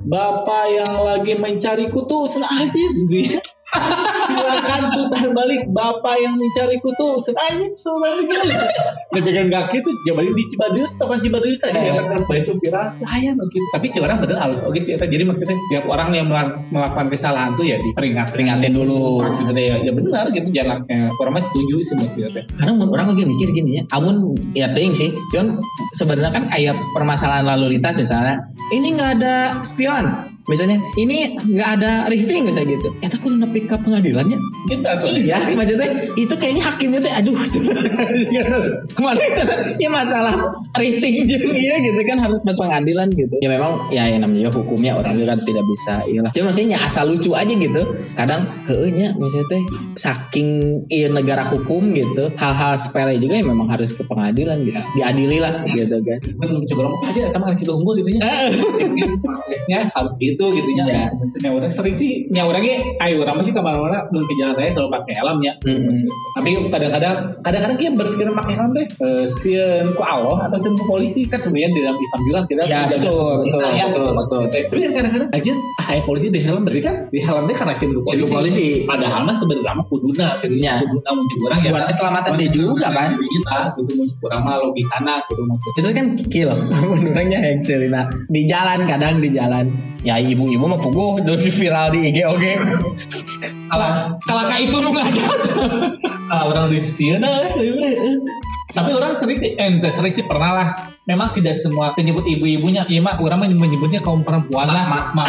[0.00, 3.40] Bapak yang lagi mencari kutu Senang aja gitu ya
[4.24, 8.38] Silakan putar balik Bapak yang mencari kutu Senang aja Senang aja
[9.10, 11.90] Ngejagan kaki tuh Ya balik di Cibadeus Tapan Cibadeus tadi Eh.
[11.90, 15.06] ya kan itu viral Saya mungkin Tapi orang bener harus oke sih eta.
[15.06, 19.22] Jadi maksudnya Tiap orang yang mela- melakukan kesalahan tuh ya diperingat Peringatin dulu.
[19.26, 22.42] Maksudnya ya, ya benar gitu Jangan ya, Orang mah setuju sih maksudnya.
[22.58, 25.58] Karena orang lagi mikir gini ya, amun ya ting sih, cuman
[25.92, 28.38] sebenarnya kan kayak permasalahan lalu lintas misalnya,
[28.70, 33.76] ini nggak ada spion, misalnya ini nggak ada rifting misalnya gitu, kita kudu nepi ke
[33.80, 34.36] pengadilannya.
[34.36, 37.36] Mungkin peraturan Iya, maksudnya itu kayaknya hakimnya tuh aduh
[38.96, 39.28] kemarin
[39.76, 40.34] ya masalah
[40.76, 43.34] rating jeung iya gitu kan harus masuk pengadilan gitu.
[43.40, 46.32] Ya memang ya yang namanya hukumnya orang juga kan tidak bisa iya lah.
[46.32, 47.82] Cuma maksudnya asal lucu aja gitu.
[48.16, 49.62] Kadang heueuh nya misalnya teh
[49.96, 50.48] saking
[50.88, 54.80] iya negara hukum gitu, hal-hal sepele juga ya memang harus ke pengadilan gitu.
[54.96, 56.18] Diadili lah gitu kan.
[56.20, 58.16] kan ngomong aja mah kita unggul gitu
[59.68, 61.06] ya harus gitu gitu ya Ya.
[61.08, 64.70] sebenarnya orang sering sih ya orangnya ayo orang masih ke mana-mana mau ke jalan raya
[64.70, 66.00] selalu pakai helm ya Mm-mm.
[66.32, 70.84] tapi kadang-kadang kadang-kadang dia berpikir pakai helm deh eh, sieun ku Allah atau sieun ku
[70.84, 73.86] polisi kan sebenarnya di dalam juga kita Ya, betul, betul, ya.
[73.88, 74.42] betul, betul.
[74.48, 77.74] tapi kan kadang-kadang aja ah ya polisi di helm berarti kan di helm deh karena
[77.74, 78.66] sieun ku polisi, polisi.
[78.84, 80.74] padahal mah sebenarnya mah kuduna gitu Ya.
[80.80, 83.10] kuduna untuk orang ya Buat keselamatan dia juga kan.
[83.14, 85.42] kita gitu untuk orang mah logikana gitu
[85.74, 86.50] itu kan kill
[86.84, 89.66] menurutnya yang Selina di jalan kadang di jalan
[90.00, 92.52] ya ibu-ibu mah puguh udah viral di IG oke.
[93.68, 93.90] Kalau
[94.24, 95.24] kalau kayak itu nu nggak ada.
[96.34, 97.20] Orang di sini
[98.74, 100.68] tapi orang sering sih eh, enggak sering sih pernah lah
[101.04, 102.82] memang tidak semua menyebut ibu-ibunya.
[102.88, 104.84] Iya mah orang menyebutnya kaum perempuan lah.
[104.88, 105.28] Mak mak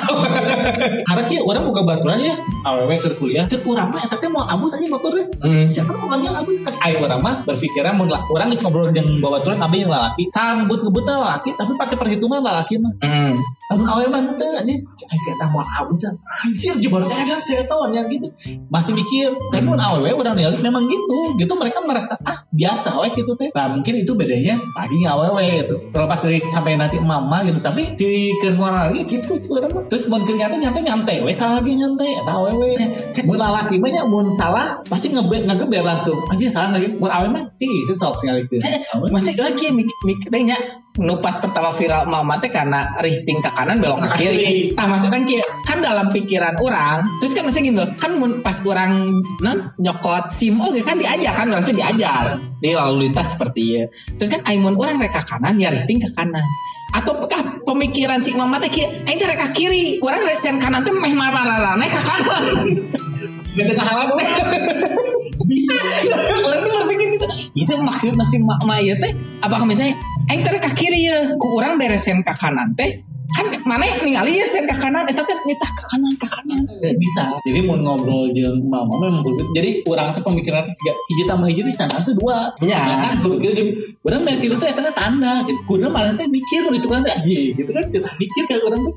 [1.07, 2.35] karena kia orang buka baturan ya.
[2.63, 5.27] Aww ke kuliah cek orang mah tapi mau abus aja motornya.
[5.43, 5.67] Hmm.
[5.67, 6.57] siapa mau panggil abus?
[6.63, 10.23] Kan ayo orang mah berpikiran mau orang geus ngobrol yang bawa baturan tapi yang lelaki
[10.31, 12.93] sambut ngebutnya lelaki tapi pakai perhitungan lelaki mah.
[13.03, 13.35] Hmm.
[13.65, 14.75] namun awalnya mah ente aja.
[14.95, 15.61] Cai kita mau
[15.99, 16.13] can
[16.45, 18.31] anjir jebol kan saya tahu yang gitu.
[18.71, 21.35] Masih mikir kan mun awalnya orang nialik memang gitu.
[21.35, 23.49] Gitu mereka merasa ah biasa we gitu teh.
[23.51, 28.29] Nah mungkin itu bedanya tadi awalnya gitu terlepas dari sampai nanti mama gitu tapi di
[28.39, 29.83] keluar lagi gitu mah.
[29.89, 30.83] terus mun keur nyantai nyantai.
[30.85, 32.09] Nyantai we salah lagi nyantai.
[32.21, 32.69] Eta awewe
[33.25, 36.17] mun lalaki mah nya mun salah pasti ngeber ngegeber langsung.
[36.29, 36.93] Anjir salah lagi.
[36.93, 38.61] Mun awewe mah ti sok ngalikeun
[39.09, 43.83] Maksudnya lagi mik mik tanya nu pas pertama viral mama teh karena rifting ke kanan
[43.83, 44.71] belok ke kiri.
[44.75, 45.23] Nah maksudnya kan,
[45.67, 49.11] kan dalam pikiran orang, terus kan maksudnya gini loh, kan pas orang
[49.43, 53.83] non nyokot sim oke kan diajar kan nanti diajar di lalu lintas seperti ya.
[54.15, 56.43] Terus kan aimun orang rek ke kanan ya rifting ke kanan.
[56.95, 60.79] Atau apakah pemikiran si mama teh kieu aing teh rek ke kiri, kurang resen kanan
[60.87, 62.43] teh meh mararane ke kanan.
[63.55, 64.25] Gak ada halang we.
[65.45, 65.73] bisa
[66.41, 69.11] orang tuh berpikir gitu itu maksud masih mak mak ya teh
[69.45, 69.93] apakah misalnya
[70.31, 74.47] aing teh ke kiri ya ku orang beresin ke kanan teh kan mana ningali ya
[74.47, 76.61] sen ke kanan eta teh nitah ke kanan ke kanan
[76.95, 77.35] bisa.
[77.43, 79.43] Jadi mau ngobrol jeung mama memang begitu.
[79.51, 82.47] Jadi orang tuh pemikiran juga hiji tambah hiji teh canan tuh dua.
[82.63, 83.11] Ya.
[83.19, 85.43] kan main tidur tuh eta tanda.
[85.67, 88.95] Kurang malah teh mikir itu kan teh gitu kan mikir kan orang tuh.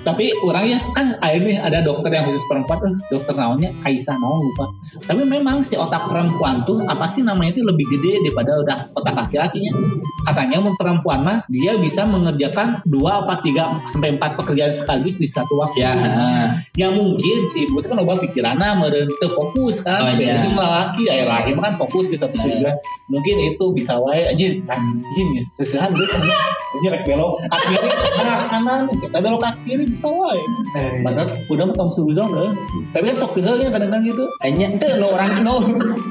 [0.00, 4.40] Tapi orang ya kan akhirnya ada dokter yang khusus perempuan tuh dokter naonnya Aisyah naon
[4.48, 4.66] lupa.
[5.04, 9.14] Tapi memang si otak perempuan tuh apa sih namanya itu lebih gede daripada udah otak
[9.14, 9.72] laki-lakinya.
[10.26, 15.28] Katanya mau perempuan mah dia bisa mengerjakan dua apa tiga sampai empat pekerjaan sekaligus di
[15.28, 15.84] satu waktu.
[15.84, 15.92] Ya.
[16.74, 20.42] Ya mungkin sih ibu itu kan loba pikiranna meureun teu fokus kan Oh, iya.
[20.42, 22.74] jeung laki aya laki kan fokus ke satu tujuan
[23.12, 24.24] mungkin itu bisa wae.
[24.32, 26.22] Aja anjing ya sesehan dia kan
[26.80, 27.36] ini rek belok
[27.68, 27.90] kiri
[28.24, 30.42] nah kanan kita belok ke kiri bisa wae
[31.02, 32.52] padahal udah mah kamu suzon eh.
[32.94, 35.58] tapi kan sok tinggal kadang-kadang gitu Anya itu no orang no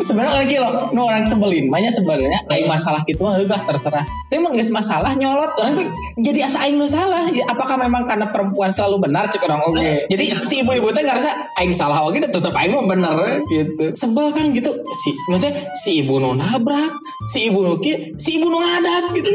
[0.03, 1.65] sebenarnya orang kilo no orang sebelin.
[1.71, 4.03] Banyak sebenarnya aing masalah gitu mah heugah terserah.
[4.03, 5.51] Tapi emang masalah nyolot.
[5.59, 5.87] Orang tuh
[6.19, 7.27] jadi asa aing nu salah.
[7.31, 9.91] Ya, apakah memang karena perempuan selalu benar cek orang oke.
[10.11, 13.15] Jadi si ibu-ibu teh ngerasa aing salah oke tetep aing mah bener
[13.47, 13.93] gitu.
[13.95, 14.71] Sebel kan gitu.
[14.91, 16.91] Si maksudnya si ibu nu nabrak
[17.31, 19.31] si ibu nu ki si ibu nu ngadat gitu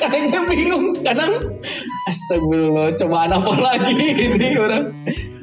[0.00, 1.32] kadang dia bingung kadang
[2.10, 4.84] astagfirullah cobaan apa lagi ini orang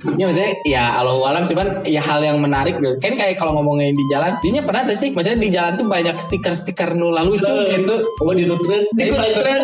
[0.01, 2.97] Ya maksudnya ya Allah alam cuman ya hal yang menarik gitu.
[2.97, 6.17] Kan kayak kalau ngomongin di jalan, dinya pernah tuh sih, maksudnya di jalan tuh banyak
[6.17, 7.95] stiker-stiker nula lucu gitu.
[8.17, 9.61] oh di nutren Di nutren.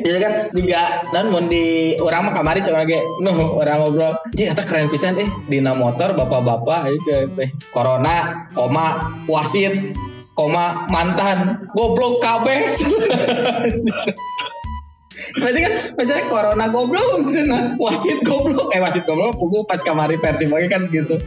[0.00, 4.14] Iya kan juga dan mau di orang mah kamari coba lagi nuh orang ngobrol.
[4.32, 7.48] Jadi kata keren pisan eh dina motor bapak-bapak coy, teh.
[7.68, 9.92] Corona, koma wasit,
[10.34, 12.70] koma mantan, goblok kabeh.
[15.36, 20.48] Berarti kan maksudnya corona goblok sana wasit goblok eh wasit goblok pukul pas kamari versi
[20.48, 21.20] lagi kan gitu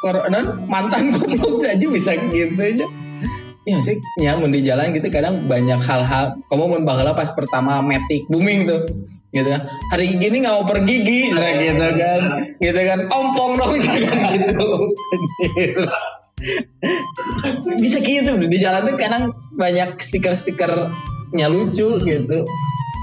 [0.00, 2.86] corona mantan goblok aja bisa gitu aja
[3.68, 6.32] Iya sih, ya mau di jalan gitu kadang banyak hal-hal.
[6.48, 8.88] Kamu mau bahala pas pertama metik booming tuh,
[9.36, 9.68] gitu kan.
[9.92, 12.22] Hari gini nggak mau pergi gigi, nah, gitu kan,
[12.56, 12.98] gitu kan.
[13.12, 14.64] Ompong dong gitu.
[17.82, 22.38] Bisa gitu di jalan tuh kadang banyak stiker-stikernya lucu gitu.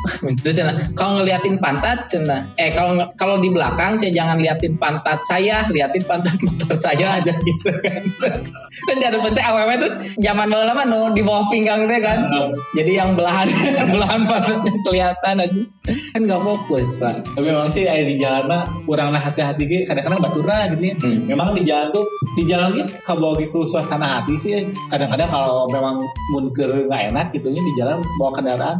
[0.33, 0.71] Itu cina.
[0.95, 2.47] Kalau ngeliatin pantat cina.
[2.55, 7.33] Eh kalau kalau di belakang saya jangan liatin pantat saya, liatin pantat motor saya aja
[7.33, 8.01] gitu kan.
[8.87, 12.29] kan jangan penting aww terus zaman dulu lama no, di bawah pinggang deh kan.
[12.77, 13.47] Jadi yang belahan
[13.93, 15.61] belahan pantatnya kelihatan aja.
[15.87, 17.23] Kan nggak fokus pak.
[17.25, 20.95] tapi memang sih ada di jalan mah kurang lah hati-hati gitu kadang-kadang batura gitu ya
[20.97, 21.19] Hmm.
[21.25, 24.51] memang di jalan tuh di jalan gitu kalau gitu suasana hati sih
[24.87, 25.95] kadang-kadang kalau memang
[26.29, 28.77] munker nggak enak gitu ya di jalan bawa kendaraan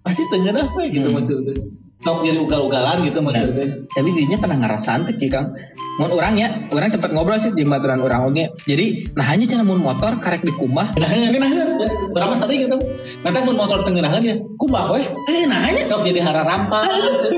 [0.00, 1.14] pasti tengenah gitu Hmm.
[1.14, 1.54] maksudnya
[1.98, 5.50] sok jadi ugal-ugalan gitu maksudnya Tapi dirinya pernah ngerasa antek ya kang.
[5.98, 8.54] Mun orang ya, orang sempat ngobrol sih di baturan orang oge.
[8.70, 10.94] Jadi nah hanya cina mun motor karek dikumah.
[10.94, 11.74] Ngenaheun.
[12.08, 12.76] berapa sering gitu
[13.22, 16.82] nanti mun motor tengenahan ya kumbah weh Eh nah hanya sok jadi hara rampa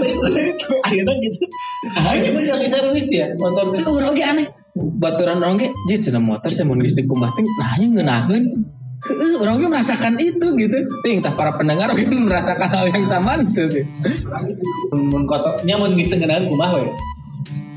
[0.86, 1.38] akhirnya gitu
[1.90, 4.46] akhirnya jadi servis ya motor itu orang oge aneh.
[5.00, 8.44] Baturan orang oge, jadi motor saya mun geus dikumah teh nah hanya ngeunaheun.
[9.00, 10.76] Heeh, orang oge merasakan itu gitu.
[11.00, 13.64] Ting, entah para pendengar oge merasakan hal yang sama itu.
[13.72, 13.82] gitu.
[14.92, 16.90] mun kotornya mun geus tengenahan kumbah weh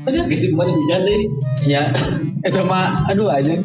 [0.04, 1.20] aja geus kemarin hujan deh
[1.64, 1.82] Ya,
[2.48, 3.56] itu mah aduh aja.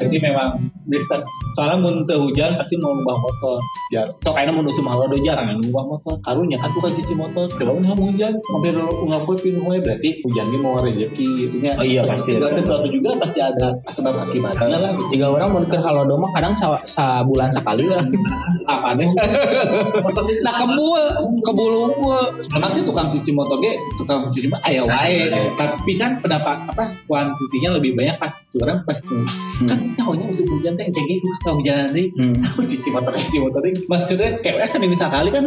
[0.00, 0.56] jadi memang
[0.88, 1.20] bisa
[1.54, 3.58] soalnya mun hujan pasti mau ngubah motor
[3.92, 7.44] ya sok ayeuna mun usum halodo jarang yang ngubah motor karunya kan bukan cuci motor
[7.44, 11.76] coba mun hamu hujan hampir ngaput pinuh we berarti hujan ge mau rezeki gitu nya
[11.76, 12.36] Oh iya, pasti.
[12.36, 15.12] segala sesuatu juga pasti ada sebab akibatnya lah gitu.
[15.12, 18.00] Tiga orang mun keur halodo mah kadang sa, sabulan sekali lah.
[18.72, 21.02] apa nih itu Nah kebul,
[21.42, 22.22] kebul unggul.
[22.48, 26.84] memang sih tukang cuci motor ge tukang cuci mah aya wae tapi kan pendapat apa
[27.04, 32.08] kuantitinya lebih banyak pas orang pas kan tahunya musim hujan teh cengeng suka hujanan deui
[32.12, 32.38] Hmm.
[32.46, 35.44] aku cuci motor cuci motor deui maksudnya kayak seminggu sekali kan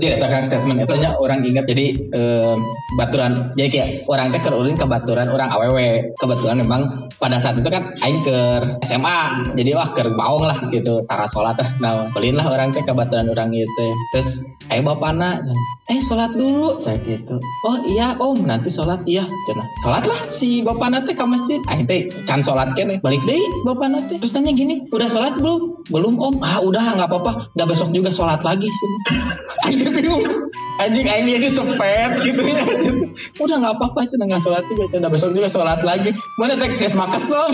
[0.00, 1.64] Dia katakan statement katanya orang ingat.
[1.68, 2.56] Jadi eh,
[2.98, 5.78] baturan jadi kayak orang teh keur ulin ke baturan orang aww
[6.18, 6.82] kebetulan memang
[7.22, 8.38] pada saat itu kan aing ke
[8.82, 12.92] SMA jadi wah keur baong lah gitu tara sholat nah ulin lah orang teh ke
[12.92, 13.86] baturan orang itu.
[14.14, 15.38] Terus ayo bapana
[15.90, 16.78] eh sholat dulu.
[16.82, 19.02] Saya gitu oh iya om nanti sholat.
[19.06, 19.66] Iya cenah.
[19.82, 21.60] Sholat lah si bapana teh ke masjid.
[21.70, 22.98] Aing teh can sholat kene.
[23.02, 24.18] Balik deh bapana teh.
[24.18, 26.34] Terus tanya gini udah sholat belum belum om.
[26.40, 27.50] Ah udahlah nggak apa-apa.
[27.52, 28.70] Udah besok juga sholat lagi.
[29.66, 30.24] Aing bingung.
[30.80, 32.64] Anjing ini sepet gitu ya.
[33.36, 34.00] Udah nggak apa-apa.
[34.08, 36.14] Cina nggak sholat juga udah besok juga sholat lagi.
[36.38, 37.46] Mana mah kesel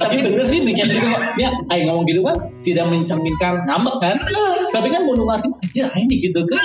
[0.00, 1.06] Tapi bener sih niat gitu.
[1.40, 4.16] Ya, aing ngomong gitu kan tidak mencerminkan ngambek kan.
[4.72, 6.60] Tapi kan bunuh arti aja aing gitu kan.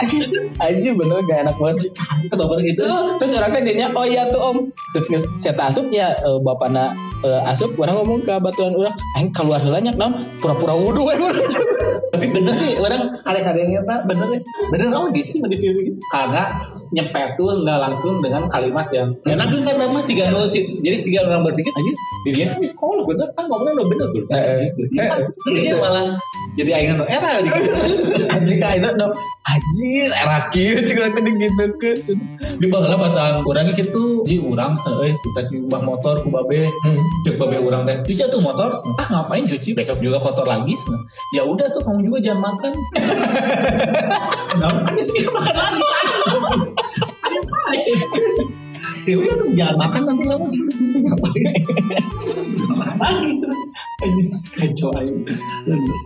[0.00, 0.22] anjing
[0.56, 1.90] anjing bener gak enak banget
[2.30, 2.82] baper gitu.
[3.20, 4.56] terus orang teh dianya oh iya tuh om
[4.96, 9.60] terus saya asup ya eh, bapakna eh, asup orang ngomong ke batuan orang aing keluar
[9.60, 11.14] nya naon pura-pura wudu we
[12.10, 14.40] Tapi bener sih orang kadang-kadangnya tak bener ya.
[14.74, 15.98] Bener oh gitu sih di film gitu.
[16.10, 16.50] Karena
[16.90, 20.62] nyepet tuh nggak langsung dengan kalimat yang enak kan kata mas tiga nol sih.
[20.82, 21.92] Jadi tiga orang berpikir aja
[22.26, 24.24] dirinya kan di sekolah bener kan ngomongnya udah bener tuh.
[24.30, 24.58] Eh, eh.
[24.74, 24.82] Gitu.
[24.98, 26.04] Ya kan, jadinya malah
[26.58, 27.58] jadi aing no era gitu.
[28.62, 29.06] ka itu no
[29.46, 31.90] anjir era kieu cik urang teh gitu ke.
[32.58, 34.26] Di bawah bacaan orang gitu.
[34.26, 36.66] Di orang seh kita ubah motor ku babe.
[37.22, 39.78] Cek babe orang teh cuci tuh motor ah ngapain cuci?
[39.78, 40.74] Besok juga kotor lagi
[41.36, 42.72] ya udah tuh kamu juga jangan makan.
[44.50, 44.78] Kenapa?
[44.98, 45.80] Dia makan lagi
[49.08, 50.46] Ya udah tuh jangan makan nanti kamu
[51.04, 51.42] ngapain
[52.76, 53.32] makan lagi.
[54.00, 54.22] Ini
[54.56, 55.12] kacau aja.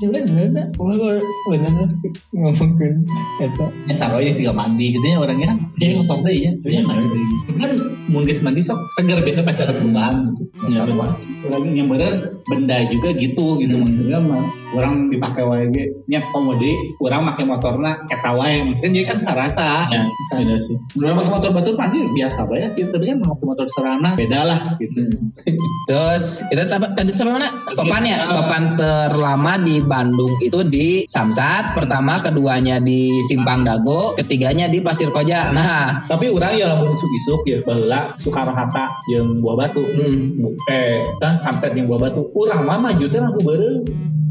[0.03, 1.89] Bener bener bener
[2.35, 3.07] ngomongin
[3.39, 5.59] itu ya taruh aja sih gak mandi gitu ya orangnya kan.
[5.79, 7.19] Ya kotor deh ya tapi ya mandi.
[7.59, 7.71] Kan
[8.11, 10.71] mundis mandi sok segar biasa ada perubahan gitu.
[10.71, 11.34] Iya, pasti.
[11.51, 12.13] Orang yang bener
[12.45, 13.89] benda juga gitu gitu Hmm.
[13.89, 14.45] maksudnya mah.
[14.75, 18.63] Orang dipakai wae ge nya komodi orang pakai motorna eta wae.
[18.65, 20.03] Maksudnya jadi kan karasa ya.
[20.35, 20.77] Ada sih.
[21.01, 22.89] Orang pakai motor batur mandi biasa bae gitu.
[22.93, 25.01] Tapi kan pakai motor serana beda lah gitu.
[25.89, 27.49] Terus kita tadi sampai mana?
[27.69, 34.79] Stopannya, stopan terlama di Bandung itu di Samsat, pertama, keduanya di Simpang Dago, ketiganya di
[34.81, 35.51] Pasir Koja.
[35.51, 39.83] Nah, tapi orang ya lamun isuk-isuk ya baheula Soekarno Hatta jeung Buah Batu.
[39.85, 40.55] Hmm.
[40.71, 43.81] eh kan sampai yang Buah Batu urang mah maju teh lampu bareng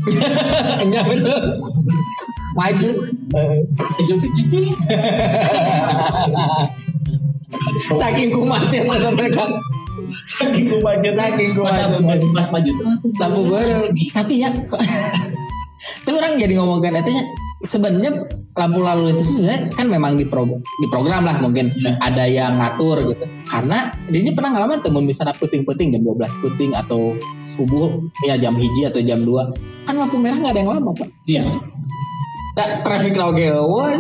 [0.84, 1.42] Iya bener.
[2.54, 2.90] Maju.
[3.34, 4.62] Eh, maju teh cici
[7.94, 9.46] Saking kumacet ada mereka.
[10.14, 11.90] saking ku macet Saking kumacet.
[12.36, 12.86] pas maju tuh
[13.18, 13.88] Lampu baru.
[14.12, 14.50] Tapi ya,
[16.04, 17.24] tapi orang jadi ngomongkan itu ya,
[17.64, 18.12] sebenarnya
[18.54, 21.98] lampu lalu lintas itu sebenarnya kan memang di di program lah mungkin Ya.
[22.04, 23.26] ada yang ngatur gitu.
[23.50, 27.16] Karena dia pernah ngalamin temen misalnya puting-puting jam 12 puting atau
[27.54, 31.10] subuh ya jam hiji atau jam 2 kan lampu merah nggak ada yang lama pak
[31.30, 31.44] iya
[32.58, 33.94] nah, traffic oke wah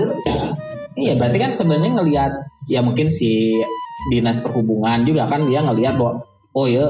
[0.97, 2.31] iya berarti kan sebenarnya ngelihat
[2.65, 3.61] ya mungkin si
[4.09, 6.23] dinas perhubungan juga kan dia ngelihat bahwa
[6.57, 6.87] oh ya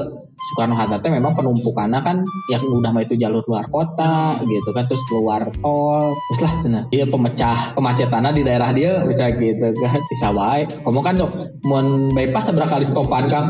[0.50, 2.20] Soekarno Hatta teh memang penumpukannya kan
[2.52, 6.80] yang udah mah itu jalur luar kota gitu kan terus keluar tol terus lah cina.
[6.92, 9.98] Dia pemecah kemacetannya di daerah dia bisa gitu kan.
[10.10, 10.68] Bisa wae.
[10.68, 11.30] Kamu kan sok
[11.64, 13.48] mun bypass seberapa kali stopan kang.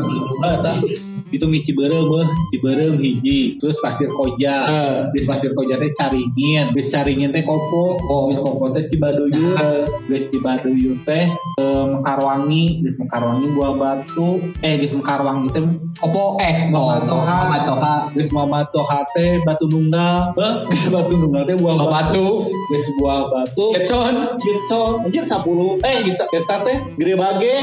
[1.33, 3.57] Itu mi Ciberem beuh Ciberem hiji.
[3.57, 4.55] Terus Pasir Koja.
[4.69, 4.97] Eh.
[5.15, 6.69] Bis Pasir Koja teh Caringin.
[6.75, 7.97] Bis Caringin teh Kopo.
[8.05, 8.29] Oh.
[8.29, 14.37] Bis Kopo teh Cibaduyut Bis Cibaduyut teh eh, Mekarwangi Bis Mekarwangi Buah Batu.
[14.61, 15.63] Eh Bis Mekarwangi teh
[16.03, 17.25] opo eh Muhammad oh, Toha.
[17.25, 20.37] Muhammad Toha Bis Muhammad Toha teh Batu Nunggal.
[20.69, 21.89] Bis Batu Nunggal teh Buah Batu.
[21.89, 22.27] batu.
[22.69, 23.65] Bis Buah Batu.
[23.73, 26.77] Kircon Kircon Anjir 10 Eh Kita teh.
[26.95, 27.55] Gede Bage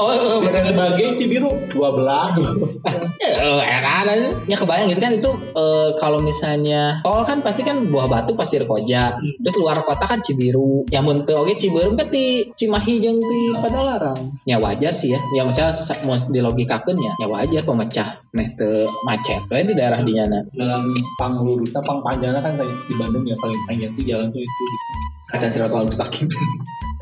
[0.00, 2.80] oh, oh Gede Bage Cibiru 12
[3.20, 4.28] Eh, enak aja.
[4.48, 8.64] Ya kebayang gitu kan itu eh, kalau misalnya tol kan pasti kan buah batu pasir
[8.64, 9.12] koja.
[9.14, 10.88] Terus luar kota kan Cibiru.
[10.88, 14.32] Ya mun teu oge Cibiru kan di Cimahi jeung di Padalarang.
[14.42, 15.20] Ya wajar sih ya.
[15.36, 20.00] Ya misalnya sa- mau dilogikakeun ya, ya wajar pemecah meh teu macet we di daerah
[20.00, 20.40] dinyana.
[20.54, 20.86] jalan
[21.18, 24.92] panglurusnya pang panjangnya kan kayak di Bandung ya paling panjang tuh jalan tuh itu gitu.
[25.30, 26.26] Kaca Siratul Mustaqim.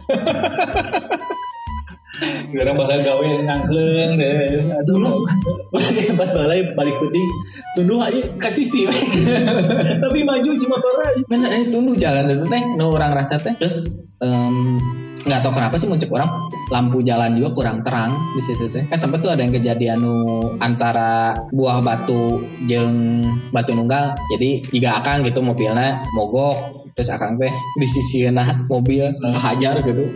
[2.49, 4.35] Sekarang bakal gawe ngangkleng deh.
[4.89, 5.27] Dulu
[6.03, 7.27] sempat balai balik putih.
[7.77, 8.85] Tunduh aja kasih sih.
[10.03, 11.21] Tapi maju cuma motor aja.
[11.29, 13.55] Bener eh tunduh jalan itu teh nu orang rasa teh.
[13.59, 13.85] Terus
[15.19, 16.31] nggak tahu kenapa sih muncul orang
[16.69, 18.87] lampu jalan juga kurang terang di situ teh.
[18.89, 20.17] Kan sempat tuh ada yang kejadian nu
[20.59, 24.15] antara buah batu jeung batu nunggal.
[24.35, 28.27] Jadi jika akan gitu mobilnya mogok terus akang teh di sisi
[28.67, 30.11] mobil hajar gitu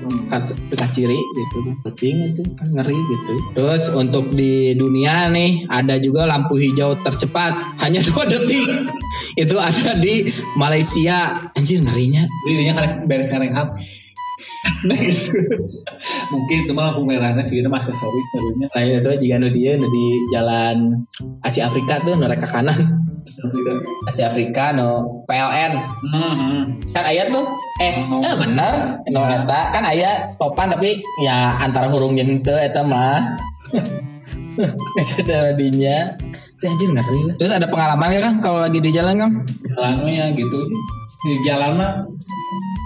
[0.66, 1.79] dekat ciri gitu.
[1.87, 3.35] Penting itu kan ngeri gitu.
[3.55, 7.55] Terus untuk di dunia nih ada juga lampu hijau tercepat
[7.87, 8.66] hanya dua detik.
[9.38, 10.27] Itu ada di
[10.59, 11.31] Malaysia.
[11.55, 12.27] Anjir ngerinya.
[12.51, 13.79] Dirinya karek beres karek hap.
[14.89, 15.31] Next.
[16.31, 18.67] Mungkin itu mah lampu merahnya sih masuk sorry sebenarnya.
[18.73, 20.77] lain itu jika nu dia nu di jalan
[21.40, 22.79] Asia Afrika tuh nu reka kanan
[24.11, 25.73] Asia Afrika no PLN
[26.13, 26.83] Hmm.
[26.90, 27.47] kan ayat tuh
[27.79, 28.21] eh Oh.
[28.21, 28.75] eh bener
[29.09, 33.23] no eta kan ayat stopan tapi ya antara hurung jeung teu eta mah
[35.01, 36.15] itu daradinya
[36.63, 37.35] Ya, anjir ngeri.
[37.43, 39.33] Terus ada pengalaman gak Kang kalau lagi di jalan Kang?
[39.67, 40.59] jalannya gitu
[41.27, 41.93] di jalan mah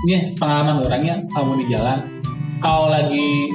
[0.06, 1.98] nih pengalaman orangnya kamu di jalan
[2.62, 3.50] kalau lagi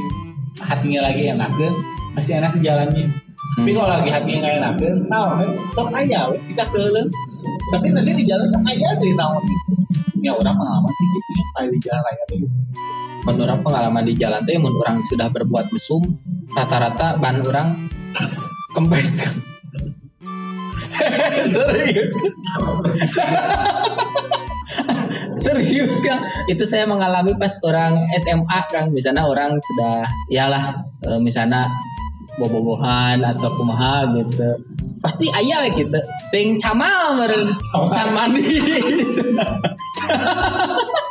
[0.59, 1.73] hatinya lagi enak kan
[2.19, 3.07] masih enak di jalannya
[3.55, 6.19] tapi kalau lagi hatinya nggak enak kan tahu kan sok aja
[6.51, 7.07] kita kelen
[7.71, 9.43] tapi nanti di jalan sok aja dari tahun
[10.21, 12.57] ya orang pengalaman sih gitu ya di jalan raya tuh gitu.
[13.21, 16.01] Menurut pengalaman di jalan tuh mun orang sudah berbuat mesum
[16.57, 17.89] rata-rata ban orang
[18.73, 19.21] kempes.
[21.53, 22.13] Serius.
[25.43, 31.67] Serius Kang, itu saya mengalami pas orang SMA Kang, misalnya orang sudah yalah eh, misalnya
[32.39, 34.55] bobogohan atau kumaha gitu.
[35.01, 35.97] Pasti ayah gitu.
[36.29, 37.49] Ting camal meureun
[37.89, 38.61] can mandi.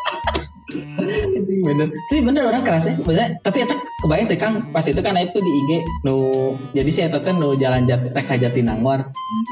[0.71, 1.87] Itu bener.
[1.91, 2.95] Tapi bener orang kerasnya.
[2.97, 6.17] Maksudnya, tapi itu kebayang teh Kang, pas itu kan itu di IG nu
[6.73, 9.05] jadi saya teh nu jalan jat rek ka Jatinangor.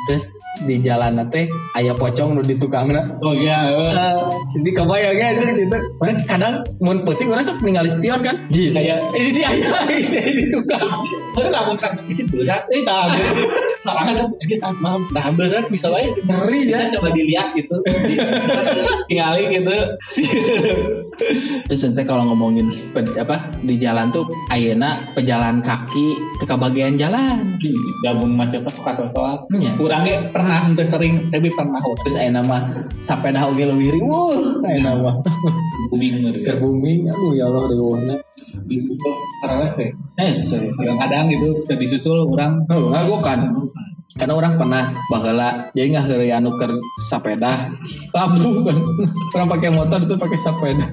[0.07, 0.25] Terus
[0.65, 3.05] di jalan teh aya pocong nu di tukangna.
[3.21, 3.91] oh iya eh.
[3.91, 4.15] Eh,
[4.57, 5.79] jadi kebayang ya itu gitu.
[5.99, 8.37] Orang kadang mun penting orang sok ningali spion kan.
[8.49, 8.73] Ji.
[8.73, 10.83] Kayak- ini si aya si di tukang.
[11.35, 13.11] Bener lah bukan isi berat, eh dah.
[13.89, 16.13] Sekarang ada kita maaf, dah berat bisa wae.
[16.21, 16.79] Ngeri ya.
[16.79, 17.75] Kita coba dilihat gitu,
[19.09, 19.77] tinggalin gitu.
[21.65, 27.59] Terus nanti kalau ngomongin pe- apa di jalan tuh ayeuna pejalan kaki ke bagian jalan.
[28.01, 29.39] Gabung macam apa suka totoan.
[29.51, 29.71] Iya.
[29.75, 32.63] Kurangnya pernah hampir sering, tapi pernah Terus ayeuna mah
[33.01, 35.17] sepeda oge leuwih riweuh ayeuna mah.
[35.89, 36.15] booming
[36.45, 38.15] Keur booming aduh ya Allah riweuhna.
[38.69, 39.89] disusul karena sih.
[40.19, 40.33] Eh.
[40.75, 43.68] Kadang-kadang gitu udah disusul orang Oh, ngagokan.
[44.19, 47.71] Karena orang pernah baheula jadi nggak hari anu keur sepeda
[48.11, 48.77] labu kan.
[49.39, 50.87] Orang pakai motor itu pakai sepeda.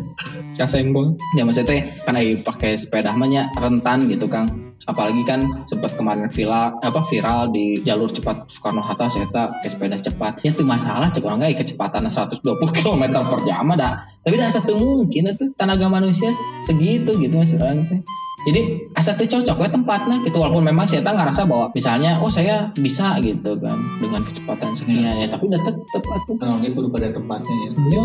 [0.53, 1.17] Kasenggol.
[1.33, 4.77] Ya maksudnya teh kan ai pakai sepeda mah nya rentan gitu Kang.
[4.85, 9.97] Apalagi kan sempat kemarin viral apa viral di jalur cepat Soekarno Hatta saya pakai sepeda
[9.97, 10.45] cepat.
[10.45, 12.45] Ya tuh masalah cek orang nggak kecepatan 120
[12.77, 14.05] km per jam dah.
[14.21, 16.29] Tapi dah satu mungkin itu tenaga manusia
[16.61, 18.05] segitu gitu mas orang.
[18.45, 18.61] Jadi
[18.93, 23.57] teh cocok we tempatnya gitu walaupun memang saya ngerasa bahwa misalnya oh saya bisa gitu
[23.57, 26.35] kan dengan kecepatan sekian ya tapi udah tetep atuh.
[26.37, 27.71] Kan oke kudu pada tempatnya ya.
[27.89, 28.03] Ya,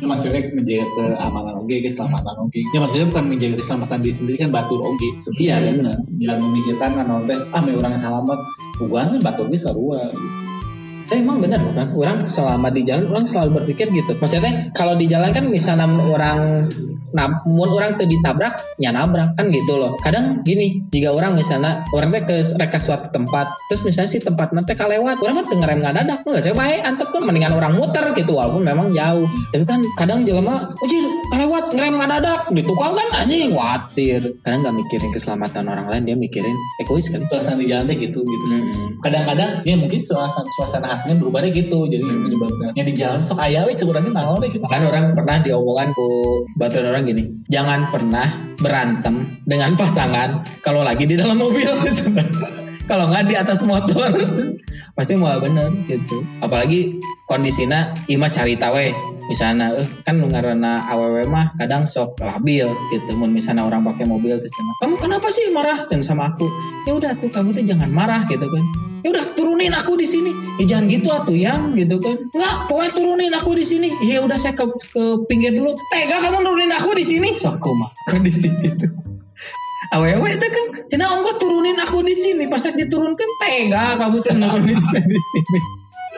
[0.00, 0.86] Ya, maksudnya menjaga
[1.18, 2.60] keamanan oke, keselamatan oke.
[2.72, 5.08] Ya maksudnya bukan menjaga keselamatan diri sendiri kan batur oke.
[5.36, 5.96] Iya benar.
[6.18, 8.38] Jangan memikirkan kan orang teh ah me orang selamat.
[8.80, 10.08] Bukan kan batur bisa sarua.
[11.10, 14.14] Tapi emang benar kan orang selama di jalan orang selalu berpikir gitu.
[14.14, 16.70] Maksudnya kalau di jalan kan misalnya orang
[17.12, 19.98] namun orang tuh ditabrak ya nabrak kan gitu loh.
[20.00, 24.54] Kadang gini jika orang misalnya orang teh ke reka suatu tempat terus misalnya si tempat
[24.56, 28.04] nanti kalewat orang mah teu ngerem ngadadak nggak saya baik antep kan mendingan orang muter
[28.16, 29.26] gitu walaupun memang jauh.
[29.52, 34.20] Tapi kan kadang jelema ujir kalewat ngerem ngadadak di tukang kan anjing khawatir.
[34.42, 37.22] Kadang nggak mikirin keselamatan orang lain dia mikirin egois kan.
[37.30, 38.44] Suasana di jalan teh gitu gitu.
[38.50, 38.98] Mm-mm.
[39.00, 41.86] Kadang-kadang ya mungkin suasana suasana hatinya berubahnya gitu.
[41.86, 42.26] Jadi Hmm.
[42.26, 44.50] menyebabkan yang di jalan sok aya we curangnya naon deh.
[44.66, 46.06] Kan orang pernah diomongan ku
[46.58, 48.26] baturan orang gini, jangan pernah
[48.60, 51.70] berantem dengan pasangan kalau lagi di dalam mobil.
[52.90, 54.10] kalau nggak di atas motor,
[54.98, 56.26] pasti mau bener gitu.
[56.42, 56.98] Apalagi
[57.30, 58.86] kondisinya ima cari tawe
[59.30, 63.10] misalnya eh kan ngarana aww mah kadang sok labil gitu.
[63.14, 64.50] Mun misalnya orang pakai mobil terus
[64.82, 65.86] kamu kenapa sih marah?
[65.86, 66.50] Dan sama aku
[66.90, 68.64] ya udah tuh kamu tuh jangan marah gitu kan.
[69.00, 70.34] Ya udah turunin aku di sini.
[70.58, 72.18] Ya jangan gitu atuh yang gitu kan.
[72.34, 73.88] Nggak pokoknya turunin aku di sini.
[74.02, 75.72] Ya udah saya ke, ke pinggir dulu.
[75.94, 77.38] Tega kamu nurunin aku di sini?
[77.38, 78.90] Sok mah kondisi itu
[79.90, 84.78] awewe itu kan cina ongko turunin aku di sini pas diturunkan tega kamu tuh nurunin
[84.90, 85.60] saya di sini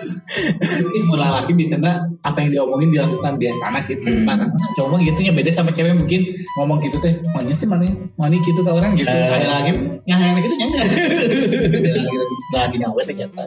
[0.03, 4.03] Ini murah laki bisa nggak apa yang diomongin dilakukan biasa anak gitu.
[4.03, 4.27] Hmm.
[4.27, 4.45] Mana
[4.75, 6.27] cowok mah gitunya beda sama cewek mungkin
[6.59, 7.23] ngomong gitu teh.
[7.31, 7.87] Mana sih mana
[8.19, 9.07] mana gitu ke orang gitu.
[9.07, 9.31] Eh.
[9.31, 9.71] Ada lagi
[10.11, 10.87] yang yang gitu nya enggak.
[10.91, 12.17] Ada lagi
[12.51, 13.43] lagi nyawa ternyata.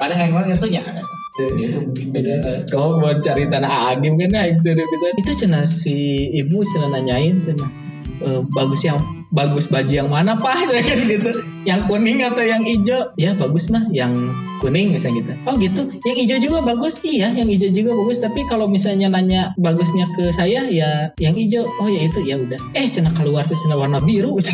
[0.00, 0.82] Padahal yang lain itu nya.
[1.36, 2.34] Itu mungkin beda.
[2.68, 7.40] kamu mau cari tanah agim kan ya bisa bisa itu cina si ibu cina nanyain
[7.44, 7.89] cina
[8.20, 9.00] "Eh, bagus yang
[9.32, 10.68] bagus baju yang mana pak?
[10.70, 11.30] Kan gitu.
[11.64, 13.00] Yang kuning atau yang hijau?
[13.16, 13.88] Ya bagus mah.
[13.90, 15.32] Yang kuning misalnya gitu.
[15.48, 15.82] Oh gitu.
[16.04, 17.00] Yang hijau juga bagus.
[17.00, 18.18] Iya yang hijau juga bagus.
[18.20, 21.64] Tapi kalau misalnya nanya bagusnya ke saya ya yang hijau.
[21.80, 22.20] Oh ya itu.
[22.26, 22.60] Ya udah.
[22.76, 24.36] Eh cina keluar tuh cina warna biru.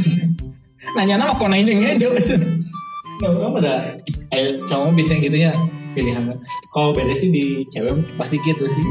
[0.96, 2.14] Nanya nama kok nanya yang hijau?
[3.20, 5.54] Nggak eh cowok bisa gitunya
[5.96, 6.28] pilihan.
[6.68, 8.84] Kalau beda sih di cewek pasti gitu sih.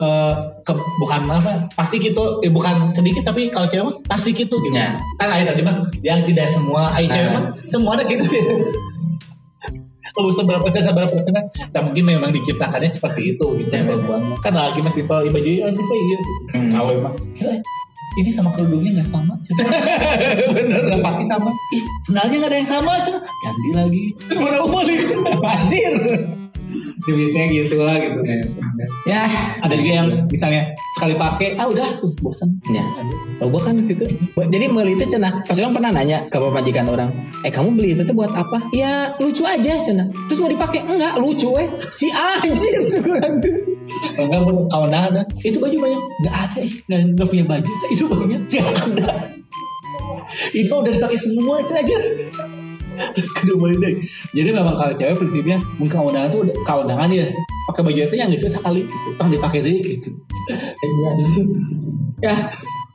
[0.00, 0.34] Eh
[0.64, 4.74] ke, bukan apa pasti gitu eh, bukan sedikit tapi kalau cewek mah pasti gitu gitu
[4.74, 4.96] Ya.
[5.20, 7.36] kan ayah tadi mah yang tidak semua ayah cewek Nah.
[7.36, 8.24] mah semua ada gitu
[10.18, 13.86] Oh, seberapa persen seberapa persen kan nah, mungkin memang diciptakannya seperti itu gitu Ya,
[14.42, 16.70] kan lagi masih simpel baju aja sih gitu Hmm.
[16.74, 17.14] awal mah
[18.18, 19.34] ini sama kerudungnya nggak sama
[20.56, 24.04] bener nggak pakai sama ih sendalnya nggak ada yang sama cuma ganti lagi
[24.34, 25.00] Mana balik
[25.46, 25.92] anjir.
[27.06, 28.20] ya, biasanya gitu lah gitu
[29.08, 29.24] Ya,
[29.64, 31.88] ada juga yang misalnya sekali pakai ah udah
[32.20, 32.84] bosan ya.
[33.40, 34.06] Oh, gua kan waktu itu.
[34.36, 35.42] Jadi beli itu cenah.
[35.48, 37.08] Pas orang pernah nanya ke majikan orang,
[37.42, 40.06] "Eh, kamu beli itu tuh buat apa?" Ya, lucu aja cenah.
[40.28, 40.84] Terus mau dipakai?
[40.84, 41.68] Enggak, lucu eh.
[41.90, 43.69] Si anjir syukuran tuh.
[44.16, 46.02] Kalau nggak mau kawan ada itu baju banyak.
[46.24, 49.08] Nggak ada nggak punya baju itu banyak nggak ada.
[50.54, 51.96] Itu udah dipakai semua itu aja.
[53.16, 53.94] Terus kedua deh.
[54.36, 57.26] Jadi memang kalau cewek prinsipnya mungkin kawandangan tuh kawandangan ya
[57.70, 60.10] pakai baju itu yang nggak bisa sekali gitu tong dipakai deh gitu
[62.20, 62.36] Ya,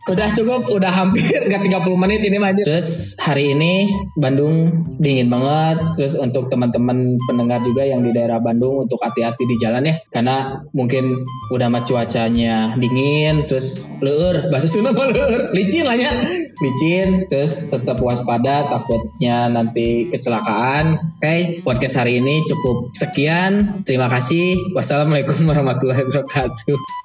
[0.06, 2.62] udah cukup, udah hampir nggak 30 menit ini mah aja.
[2.62, 4.70] Terus hari ini Bandung
[5.02, 5.82] dingin banget.
[5.98, 10.62] Terus untuk teman-teman pendengar juga yang di daerah Bandung untuk hati-hati di jalan ya, karena
[10.78, 16.14] mungkin udah mah cuacanya dingin, terus leur, bahasa Sunda mah leur, licin lah ya,
[16.62, 17.26] licin.
[17.26, 21.18] Terus tetap waspada, takutnya nanti kecelakaan.
[21.18, 23.82] Oke, podcast hari ini cukup sekian.
[23.82, 24.78] Terima kasih.
[24.78, 27.05] Wassalamualaikum warahmatullahi wabarakatuh.